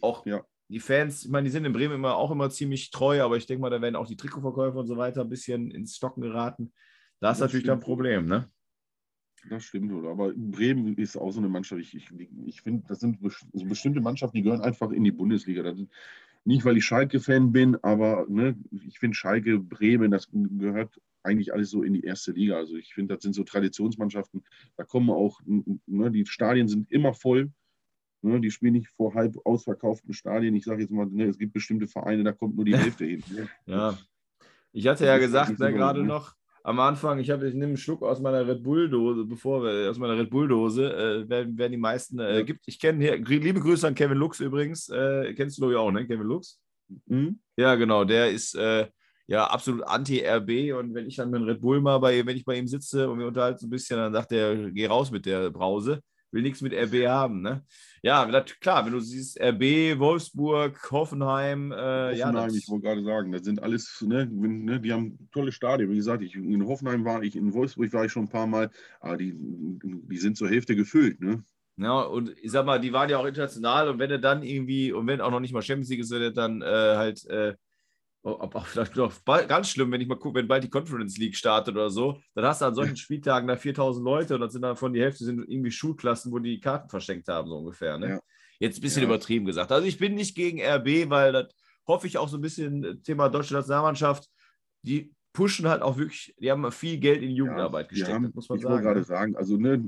auch 0.00 0.24
Ja. 0.24 0.42
die 0.68 0.80
Fans, 0.80 1.24
ich 1.24 1.30
meine, 1.30 1.44
die 1.44 1.50
sind 1.50 1.66
in 1.66 1.74
Bremen 1.74 1.96
immer 1.96 2.16
auch 2.16 2.30
immer 2.30 2.48
ziemlich 2.48 2.90
treu, 2.90 3.22
aber 3.22 3.36
ich 3.36 3.44
denke 3.46 3.60
mal, 3.60 3.68
da 3.70 3.82
werden 3.82 3.96
auch 3.96 4.06
die 4.06 4.16
Trikotverkäufer 4.16 4.78
und 4.78 4.86
so 4.86 4.96
weiter 4.96 5.20
ein 5.20 5.28
bisschen 5.28 5.70
ins 5.70 5.96
Stocken 5.96 6.22
geraten. 6.22 6.72
Da 7.20 7.32
ist 7.32 7.40
natürlich 7.40 7.66
dann 7.66 7.78
ein. 7.78 7.84
Problem, 7.84 8.26
ne? 8.26 8.48
Das 9.50 9.64
stimmt, 9.64 9.92
oder? 9.92 10.10
Aber 10.10 10.32
Bremen 10.34 10.96
ist 10.96 11.16
auch 11.16 11.30
so 11.30 11.40
eine 11.40 11.48
Mannschaft. 11.48 11.80
Ich, 11.82 11.94
ich, 11.94 12.10
ich 12.46 12.62
finde, 12.62 12.84
das 12.88 13.00
sind 13.00 13.20
bes- 13.20 13.44
so 13.52 13.64
bestimmte 13.66 14.00
Mannschaften, 14.00 14.36
die 14.36 14.42
gehören 14.42 14.62
einfach 14.62 14.90
in 14.90 15.04
die 15.04 15.12
Bundesliga. 15.12 15.62
Sind, 15.74 15.90
nicht, 16.44 16.64
weil 16.64 16.76
ich 16.76 16.84
Schalke-Fan 16.84 17.52
bin, 17.52 17.76
aber 17.82 18.26
ne, 18.28 18.56
ich 18.70 18.98
finde 18.98 19.14
Schalke, 19.14 19.58
Bremen, 19.58 20.10
das 20.10 20.28
gehört 20.30 21.00
eigentlich 21.22 21.52
alles 21.54 21.70
so 21.70 21.82
in 21.82 21.94
die 21.94 22.02
erste 22.02 22.32
Liga. 22.32 22.56
Also 22.56 22.76
ich 22.76 22.92
finde, 22.92 23.14
das 23.14 23.22
sind 23.22 23.34
so 23.34 23.44
Traditionsmannschaften. 23.44 24.44
Da 24.76 24.84
kommen 24.84 25.10
auch, 25.10 25.40
ne, 25.44 26.10
die 26.10 26.26
Stadien 26.26 26.68
sind 26.68 26.90
immer 26.90 27.14
voll. 27.14 27.50
Ne, 28.22 28.40
die 28.40 28.50
spielen 28.50 28.74
nicht 28.74 28.88
vor 28.88 29.14
halb 29.14 29.36
ausverkauften 29.44 30.14
Stadien. 30.14 30.54
Ich 30.54 30.64
sage 30.64 30.82
jetzt 30.82 30.90
mal, 30.90 31.06
ne, 31.06 31.24
es 31.24 31.38
gibt 31.38 31.52
bestimmte 31.52 31.86
Vereine, 31.86 32.24
da 32.24 32.32
kommt 32.32 32.56
nur 32.56 32.64
die 32.64 32.76
Hälfte 32.76 33.04
hin. 33.04 33.22
Ja. 33.66 33.98
Ich 34.72 34.86
hatte 34.86 35.06
ja 35.06 35.18
gesagt, 35.18 35.58
ne, 35.58 35.72
gerade 35.72 36.00
ne? 36.00 36.08
noch 36.08 36.34
am 36.66 36.80
Anfang, 36.80 37.18
ich, 37.18 37.30
habe, 37.30 37.46
ich 37.46 37.52
nehme 37.52 37.66
einen 37.66 37.76
Schluck 37.76 38.02
aus 38.02 38.20
meiner 38.20 38.46
Red 38.46 38.62
Bull-Dose, 38.62 39.24
bevor 39.26 39.62
wir 39.62 39.90
aus 39.90 39.98
meiner 39.98 40.16
Red 40.18 40.30
Bull-Dose, 40.30 40.92
äh, 40.92 41.28
werden, 41.28 41.56
werden 41.58 41.72
die 41.72 41.78
meisten, 41.78 42.18
äh, 42.18 42.38
Ja. 42.38 42.42
gibt, 42.42 42.66
ich 42.66 42.80
kenne 42.80 43.04
hier, 43.04 43.18
liebe 43.18 43.60
Grüße 43.60 43.86
an 43.86 43.94
Kevin 43.94 44.16
Lux 44.16 44.40
übrigens, 44.40 44.88
äh, 44.88 45.34
kennst 45.34 45.58
du 45.58 45.60
glaube 45.60 45.74
ich 45.74 45.78
auch, 45.78 45.92
ne, 45.92 46.06
Kevin 46.06 46.26
Lux? 46.26 46.58
Hm? 47.08 47.38
Ja, 47.56 47.74
genau, 47.74 48.04
der 48.04 48.30
ist 48.30 48.54
äh, 48.54 48.88
ja 49.26 49.44
absolut 49.46 49.82
anti-RB 49.84 50.74
und 50.78 50.94
wenn 50.94 51.06
ich 51.06 51.16
dann 51.16 51.30
mit 51.30 51.42
Red 51.42 51.60
Bull 51.60 51.80
mal 51.82 51.98
bei, 51.98 52.24
wenn 52.24 52.36
ich 52.36 52.44
bei 52.46 52.56
ihm 52.56 52.66
sitze 52.66 53.10
und 53.10 53.18
wir 53.18 53.26
unterhalten 53.26 53.58
so 53.58 53.66
ein 53.66 53.70
bisschen, 53.70 53.98
dann 53.98 54.12
sagt 54.14 54.32
er, 54.32 54.70
geh 54.70 54.86
raus 54.86 55.10
mit 55.10 55.26
der 55.26 55.50
Brause, 55.50 56.00
will 56.32 56.42
nichts 56.42 56.62
mit 56.62 56.72
RB 56.72 57.06
haben, 57.06 57.42
ne? 57.42 57.62
Ja, 58.04 58.28
klar, 58.60 58.84
wenn 58.84 58.92
du 58.92 59.00
siehst, 59.00 59.40
RB, 59.40 59.98
Wolfsburg, 59.98 60.90
Hoffenheim, 60.90 61.72
äh, 61.72 62.14
ja, 62.14 62.26
Hoffenheim, 62.26 62.48
das, 62.48 62.56
ich 62.58 62.68
wollte 62.68 62.84
gerade 62.84 63.02
sagen, 63.02 63.32
das 63.32 63.44
sind 63.44 63.62
alles, 63.62 64.04
ne, 64.06 64.26
ne, 64.30 64.78
die 64.78 64.92
haben 64.92 65.30
tolle 65.32 65.52
Stadien. 65.52 65.90
Wie 65.90 65.96
gesagt, 65.96 66.22
ich, 66.22 66.34
in 66.34 66.66
Hoffenheim 66.66 67.06
war 67.06 67.22
ich, 67.22 67.34
in 67.34 67.54
Wolfsburg 67.54 67.90
war 67.94 68.04
ich 68.04 68.12
schon 68.12 68.24
ein 68.24 68.28
paar 68.28 68.46
Mal, 68.46 68.68
aber 69.00 69.16
die, 69.16 69.32
die 69.34 70.18
sind 70.18 70.36
zur 70.36 70.50
Hälfte 70.50 70.76
gefüllt. 70.76 71.22
Ne? 71.22 71.42
Ja, 71.78 72.02
und 72.02 72.34
ich 72.42 72.50
sag 72.50 72.66
mal, 72.66 72.78
die 72.78 72.92
waren 72.92 73.08
ja 73.08 73.16
auch 73.16 73.24
international 73.24 73.88
und 73.88 73.98
wenn 73.98 74.10
er 74.10 74.18
dann 74.18 74.42
irgendwie, 74.42 74.92
und 74.92 75.06
wenn 75.06 75.22
auch 75.22 75.30
noch 75.30 75.40
nicht 75.40 75.54
mal 75.54 75.62
Champions 75.62 75.88
League 75.88 76.00
ist, 76.00 76.10
wenn 76.10 76.20
er 76.20 76.30
dann 76.30 76.60
äh, 76.60 76.66
halt, 76.66 77.24
äh, 77.30 77.54
ob, 78.24 78.66
vielleicht 78.66 78.96
noch 78.96 79.12
ganz 79.24 79.68
schlimm, 79.68 79.92
wenn 79.92 80.00
ich 80.00 80.08
mal 80.08 80.18
gucke, 80.18 80.38
wenn 80.38 80.48
bald 80.48 80.64
die 80.64 80.70
Conference 80.70 81.18
League 81.18 81.36
startet 81.36 81.74
oder 81.74 81.90
so, 81.90 82.20
dann 82.34 82.46
hast 82.46 82.62
du 82.62 82.64
an 82.64 82.74
solchen 82.74 82.96
Spieltagen 82.96 83.46
da 83.46 83.56
4000 83.56 84.04
Leute 84.04 84.34
und 84.34 84.40
dann 84.40 84.50
sind 84.50 84.62
davon 84.62 84.94
die 84.94 85.00
Hälfte 85.02 85.24
sind 85.24 85.40
irgendwie 85.46 85.70
Schulklassen, 85.70 86.32
wo 86.32 86.38
die 86.38 86.58
Karten 86.58 86.88
verschenkt 86.88 87.28
haben, 87.28 87.48
so 87.48 87.58
ungefähr. 87.58 87.98
Ne? 87.98 88.08
Ja. 88.08 88.20
Jetzt 88.58 88.78
ein 88.78 88.82
bisschen 88.82 89.02
Ja. 89.02 89.08
übertrieben 89.08 89.44
gesagt. 89.44 89.70
Also 89.72 89.86
ich 89.86 89.98
bin 89.98 90.14
nicht 90.14 90.34
gegen 90.34 90.58
RB, 90.60 91.10
weil 91.10 91.32
das 91.32 91.54
hoffe 91.86 92.06
ich 92.06 92.16
auch 92.16 92.28
so 92.28 92.38
ein 92.38 92.40
bisschen 92.40 92.82
äh, 92.82 92.96
Thema 92.96 93.28
deutsche 93.28 93.54
Nationalmannschaft, 93.54 94.28
die 94.82 95.12
pushen 95.34 95.68
halt 95.68 95.82
auch 95.82 95.98
wirklich, 95.98 96.32
die 96.38 96.50
haben 96.50 96.70
viel 96.70 96.96
Geld 96.96 97.20
in 97.20 97.28
die 97.28 97.34
Jugendarbeit 97.34 97.90
die 97.90 97.96
gesteckt, 97.96 98.14
haben, 98.14 98.24
das 98.24 98.34
muss 98.34 98.48
man 98.48 98.58
ich 98.58 98.64
wollte 98.64 98.76
sagen. 98.76 98.84
gerade 98.84 99.00
ne? 99.00 99.04
sagen, 99.04 99.36
also 99.36 99.56
ne, 99.58 99.84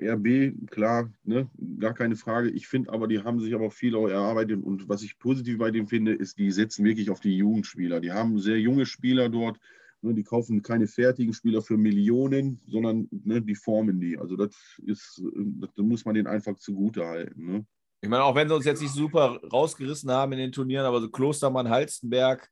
RB, 0.00 0.70
klar, 0.70 1.12
ne, 1.24 1.48
gar 1.78 1.92
keine 1.92 2.16
Frage. 2.16 2.48
Ich 2.48 2.66
finde 2.66 2.90
aber, 2.92 3.06
die 3.06 3.22
haben 3.22 3.38
sich 3.38 3.54
aber 3.54 3.70
viel 3.70 3.94
auch 3.94 4.08
erarbeitet 4.08 4.64
und 4.64 4.88
was 4.88 5.02
ich 5.02 5.18
positiv 5.18 5.58
bei 5.58 5.70
dem 5.70 5.86
finde, 5.86 6.14
ist, 6.14 6.38
die 6.38 6.50
setzen 6.50 6.84
wirklich 6.86 7.10
auf 7.10 7.20
die 7.20 7.36
Jugendspieler. 7.36 8.00
Die 8.00 8.12
haben 8.12 8.38
sehr 8.38 8.58
junge 8.58 8.86
Spieler 8.86 9.28
dort. 9.28 9.60
Ne, 10.00 10.14
die 10.14 10.22
kaufen 10.22 10.62
keine 10.62 10.86
fertigen 10.86 11.34
Spieler 11.34 11.60
für 11.60 11.76
Millionen, 11.76 12.60
sondern 12.66 13.08
ne, 13.10 13.42
die 13.42 13.56
formen 13.56 14.00
die. 14.00 14.16
Also 14.16 14.36
das 14.36 14.54
ist, 14.86 15.22
das 15.60 15.70
muss 15.76 16.04
man 16.06 16.14
denen 16.14 16.28
einfach 16.28 16.56
zugute 16.56 17.04
halten. 17.04 17.46
Ne? 17.46 17.66
Ich 18.00 18.08
meine, 18.08 18.22
auch 18.22 18.34
wenn 18.34 18.48
sie 18.48 18.54
uns 18.54 18.64
jetzt 18.64 18.80
nicht 18.80 18.94
super 18.94 19.40
rausgerissen 19.52 20.10
haben 20.10 20.32
in 20.32 20.38
den 20.38 20.52
Turnieren, 20.52 20.86
aber 20.86 21.00
so 21.00 21.10
Klostermann, 21.10 21.68
Halstenberg, 21.68 22.48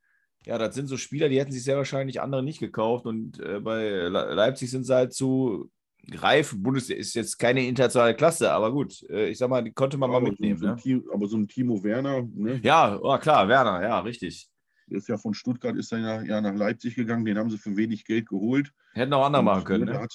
ja, 0.47 0.59
das 0.59 0.75
sind 0.75 0.87
so 0.87 0.97
Spieler, 0.97 1.29
die 1.29 1.39
hätten 1.41 1.53
sich 1.53 1.65
sehr 1.65 1.77
wahrscheinlich 1.77 2.21
andere 2.21 2.43
nicht 2.43 2.61
gekauft. 2.61 3.05
Und 3.07 3.41
äh, 3.41 3.61
bei 3.61 3.83
Le 4.09 4.35
Leipzig 4.35 4.71
sind 4.71 4.85
sie 4.85 4.95
halt 4.95 5.13
zu 5.13 5.71
reif. 6.13 6.55
Bundesliga 6.57 7.01
ist 7.01 7.15
jetzt 7.15 7.37
keine 7.39 7.67
internationale 7.67 8.15
Klasse, 8.15 8.53
aber 8.53 8.71
gut, 8.73 9.03
äh, 9.11 9.29
ich 9.29 9.39
sag 9.39 9.51
mal, 9.51 9.63
die 9.63 9.73
konnte 9.73 9.99
man 9.99 10.11
mal 10.11 10.19
aber, 10.19 10.29
mitnehmen. 10.31 10.57
so, 10.59 10.67
so 10.67 10.73
Ne? 10.73 10.77
Team, 10.77 11.05
aber 11.13 11.27
so 11.27 11.37
ein 11.37 11.49
Timo 11.49 11.83
Werner, 11.83 12.23
ne, 12.35 12.61
Ja, 12.63 12.97
oh, 13.03 13.19
klar, 13.19 13.49
Werner, 13.49 13.83
ja, 13.83 13.99
richtig. 14.01 14.49
der 14.89 14.99
ist 14.99 15.09
ja 15.09 15.19
von 15.19 15.35
Stuttgart, 15.35 15.77
ist 15.77 15.91
dann 15.91 16.03
ja, 16.03 16.23
ja 16.23 16.41
nach 16.41 16.55
Leipzig 16.55 16.95
gegangen, 16.95 17.25
den 17.25 17.39
haben 17.39 17.51
sie 17.51 17.59
für 17.59 17.77
wenig 17.77 18.05
Geld 18.05 18.29
geholt. 18.29 18.71
Hätten 18.95 19.13
auch 19.15 19.27
andere 19.27 19.43
machen 19.43 19.65
können. 19.65 19.87
ne, 19.87 19.95
Ne? 19.95 20.01
Hat, 20.01 20.15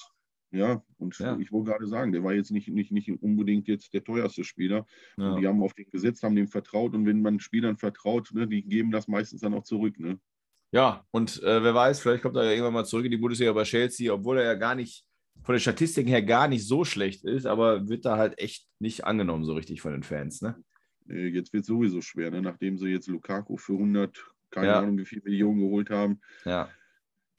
ja, 0.51 0.83
und 0.97 1.17
Ja. 1.19 1.37
ich 1.39 1.51
wollte 1.51 1.71
gerade 1.71 1.87
sagen, 1.87 2.11
der 2.11 2.23
war 2.23 2.33
jetzt 2.33 2.51
nicht, 2.51 2.67
nicht, 2.69 2.91
nicht 2.91 3.09
unbedingt 3.21 3.67
jetzt 3.67 3.93
der 3.93 4.03
teuerste 4.03 4.43
Spieler. 4.43 4.85
Ja. 5.17 5.31
Und 5.33 5.41
die 5.41 5.47
haben 5.47 5.61
auf 5.63 5.73
den 5.73 5.89
gesetzt, 5.89 6.23
haben 6.23 6.35
dem 6.35 6.47
vertraut 6.47 6.93
und 6.93 7.05
wenn 7.05 7.21
man 7.21 7.39
Spielern 7.39 7.77
vertraut, 7.77 8.29
ne, 8.33 8.47
die 8.47 8.63
geben 8.63 8.91
das 8.91 9.07
meistens 9.07 9.41
dann 9.41 9.53
auch 9.53 9.63
zurück. 9.63 9.99
Ne? 9.99 10.19
Ja, 10.71 11.05
und 11.11 11.41
äh, 11.43 11.63
wer 11.63 11.73
weiß, 11.73 11.99
vielleicht 11.99 12.21
kommt 12.23 12.35
er 12.37 12.45
ja 12.45 12.51
irgendwann 12.51 12.73
mal 12.73 12.85
zurück 12.85 13.05
in 13.05 13.11
die 13.11 13.17
Bundesliga 13.17 13.51
bei 13.53 13.63
Chelsea, 13.63 14.11
obwohl 14.13 14.37
er 14.39 14.45
ja 14.45 14.53
gar 14.55 14.75
nicht, 14.75 15.05
von 15.43 15.53
den 15.55 15.59
Statistiken 15.59 16.09
her 16.09 16.21
gar 16.21 16.47
nicht 16.47 16.67
so 16.67 16.85
schlecht 16.85 17.23
ist, 17.25 17.45
aber 17.45 17.89
wird 17.89 18.05
da 18.05 18.17
halt 18.17 18.37
echt 18.39 18.67
nicht 18.79 19.05
angenommen 19.05 19.43
so 19.43 19.53
richtig 19.53 19.81
von 19.81 19.91
den 19.91 20.03
Fans. 20.03 20.41
Ne? 20.41 20.55
Äh, 21.09 21.27
Jetzt 21.27 21.51
wird 21.53 21.61
es 21.61 21.67
sowieso 21.67 22.01
schwer, 22.01 22.29
ne? 22.31 22.41
nachdem 22.41 22.77
sie 22.77 22.89
jetzt 22.89 23.07
Lukaku 23.07 23.57
für 23.57 23.73
100, 23.73 24.23
keine 24.51 24.67
Ja. 24.67 24.79
Ahnung 24.79 24.97
wie 24.97 25.05
viele 25.05 25.23
Millionen 25.23 25.59
geholt 25.61 25.89
haben. 25.89 26.21
Ja. 26.45 26.69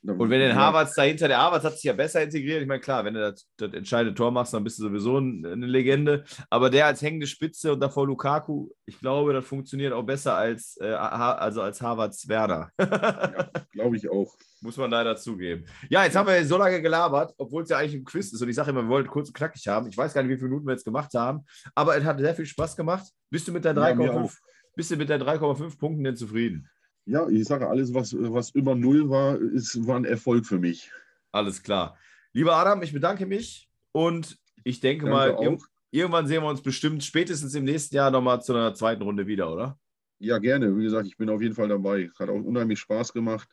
Und 0.04 0.30
wenn 0.30 0.40
den 0.40 0.50
ja, 0.50 0.56
Harvards 0.56 0.94
dahinter, 0.94 1.28
der 1.28 1.38
Harvards 1.38 1.64
hat 1.64 1.74
sich 1.74 1.84
ja 1.84 1.92
besser 1.92 2.22
integriert. 2.22 2.60
Ich 2.60 2.66
meine, 2.66 2.80
klar, 2.80 3.04
wenn 3.04 3.14
du 3.14 3.20
das, 3.20 3.46
das 3.56 3.72
entscheidende 3.72 4.14
Tor 4.14 4.32
machst, 4.32 4.52
dann 4.52 4.64
bist 4.64 4.76
du 4.80 4.82
sowieso 4.82 5.18
ein- 5.18 5.46
eine 5.46 5.66
Legende. 5.66 6.24
Aber 6.50 6.70
der 6.70 6.86
als 6.86 7.02
hängende 7.02 7.28
Spitze 7.28 7.72
und 7.72 7.78
davor 7.80 8.06
Lukaku, 8.08 8.68
ich 8.84 8.98
glaube, 8.98 9.32
das 9.32 9.44
funktioniert 9.44 9.92
auch 9.92 10.02
besser 10.02 10.34
als, 10.34 10.76
äh, 10.80 10.86
also 10.92 11.62
als 11.62 11.80
Harvards 11.80 12.26
Werder. 12.28 12.70
ja, 12.80 13.46
glaube 13.72 13.96
ich 13.96 14.10
auch. 14.10 14.34
Muss 14.60 14.76
man 14.76 14.90
leider 14.90 15.16
zugeben. 15.16 15.66
Ja, 15.88 16.04
jetzt 16.04 16.16
haben 16.16 16.28
wir 16.28 16.44
so 16.46 16.56
lange 16.56 16.80
gelabert, 16.82 17.32
obwohl 17.36 17.62
es 17.64 17.68
ja 17.68 17.78
eigentlich 17.78 17.94
ein 18.00 18.04
Quiz 18.04 18.32
ist. 18.32 18.40
Und 18.42 18.48
ich 18.48 18.54
sage 18.56 18.70
immer, 18.70 18.82
wir 18.82 18.88
wollten 18.88 19.08
kurz 19.08 19.28
und 19.28 19.34
knackig 19.34 19.66
haben. 19.68 19.88
Ich 19.88 19.96
weiß 19.96 20.14
gar 20.14 20.22
nicht, 20.22 20.30
wie 20.30 20.36
viele 20.36 20.48
Minuten 20.50 20.66
wir 20.66 20.72
jetzt 20.72 20.84
gemacht 20.84 21.12
haben. 21.14 21.44
Aber 21.74 21.96
es 21.96 22.04
hat 22.04 22.18
sehr 22.18 22.34
viel 22.34 22.46
Spaß 22.46 22.76
gemacht. 22.76 23.04
Bist 23.30 23.46
du 23.48 23.52
mit 23.52 23.64
der 23.64 23.74
Ja, 23.74 23.94
mir 23.94 24.10
3,5 24.12 24.24
auch. 24.24 24.30
bist 24.76 24.90
du 24.90 24.96
mit 24.96 25.08
der 25.08 25.18
3,5 25.20 25.78
Punkten 25.78 26.04
denn 26.04 26.16
zufrieden? 26.16 26.68
Ja, 27.06 27.28
ich 27.28 27.44
sage, 27.46 27.68
alles, 27.68 27.92
was, 27.94 28.14
was 28.16 28.50
über 28.50 28.74
Null 28.74 29.10
war, 29.10 29.36
ist, 29.36 29.86
war 29.86 29.96
ein 29.96 30.04
Erfolg 30.04 30.46
für 30.46 30.58
mich. 30.58 30.90
Alles 31.32 31.62
klar. 31.62 31.96
Lieber 32.32 32.54
Adam, 32.56 32.82
ich 32.82 32.92
bedanke 32.92 33.26
mich 33.26 33.68
und 33.92 34.38
ich 34.64 34.80
denke 34.80 35.06
Danke 35.06 35.16
mal, 35.16 35.34
auch. 35.34 35.42
ir- 35.42 35.64
irgendwann 35.90 36.26
sehen 36.26 36.42
wir 36.42 36.48
uns 36.48 36.62
bestimmt 36.62 37.02
spätestens 37.02 37.54
im 37.54 37.64
nächsten 37.64 37.96
Jahr 37.96 38.10
nochmal 38.10 38.42
zu 38.42 38.54
einer 38.54 38.74
zweiten 38.74 39.02
Runde 39.02 39.26
wieder, 39.26 39.52
oder? 39.52 39.78
Ja, 40.20 40.38
gerne. 40.38 40.76
Wie 40.78 40.84
gesagt, 40.84 41.06
ich 41.08 41.16
bin 41.16 41.28
auf 41.28 41.42
jeden 41.42 41.54
Fall 41.54 41.68
dabei. 41.68 42.08
Hat 42.18 42.28
auch 42.28 42.34
unheimlich 42.40 42.78
Spaß 42.78 43.12
gemacht. 43.12 43.48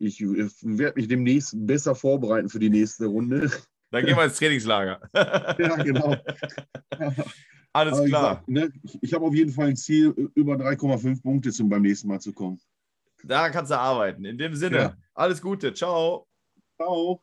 Ich 0.00 0.20
äh, 0.20 0.48
werde 0.62 0.96
mich 0.96 1.06
demnächst 1.08 1.54
besser 1.66 1.94
vorbereiten 1.94 2.48
für 2.48 2.58
die 2.58 2.70
nächste 2.70 3.06
Runde. 3.06 3.50
Dann 3.90 4.04
gehen 4.04 4.16
wir 4.16 4.24
ins 4.24 4.36
Trainingslager. 4.36 5.00
ja, 5.14 5.76
genau. 5.82 6.16
Alles 7.72 7.98
Aber 7.98 8.04
klar. 8.06 8.44
ne, 8.46 8.70
ich, 8.82 8.98
ich 9.00 9.12
habe 9.14 9.24
auf 9.24 9.34
jeden 9.34 9.52
Fall 9.52 9.68
ein 9.68 9.76
Ziel, 9.76 10.08
über 10.34 10.54
3,5 10.56 11.22
Punkte 11.22 11.52
zum 11.52 11.68
beim 11.68 11.82
nächsten 11.82 12.08
Mal 12.08 12.20
zu 12.20 12.32
kommen. 12.32 12.58
Daran 13.24 13.52
kannst 13.52 13.70
du 13.70 13.78
arbeiten. 13.78 14.24
In 14.24 14.38
dem 14.38 14.54
Sinne, 14.54 14.76
Ja. 14.78 14.96
alles 15.14 15.40
Gute. 15.42 15.74
Ciao. 15.74 16.26
Ciao. 16.76 17.22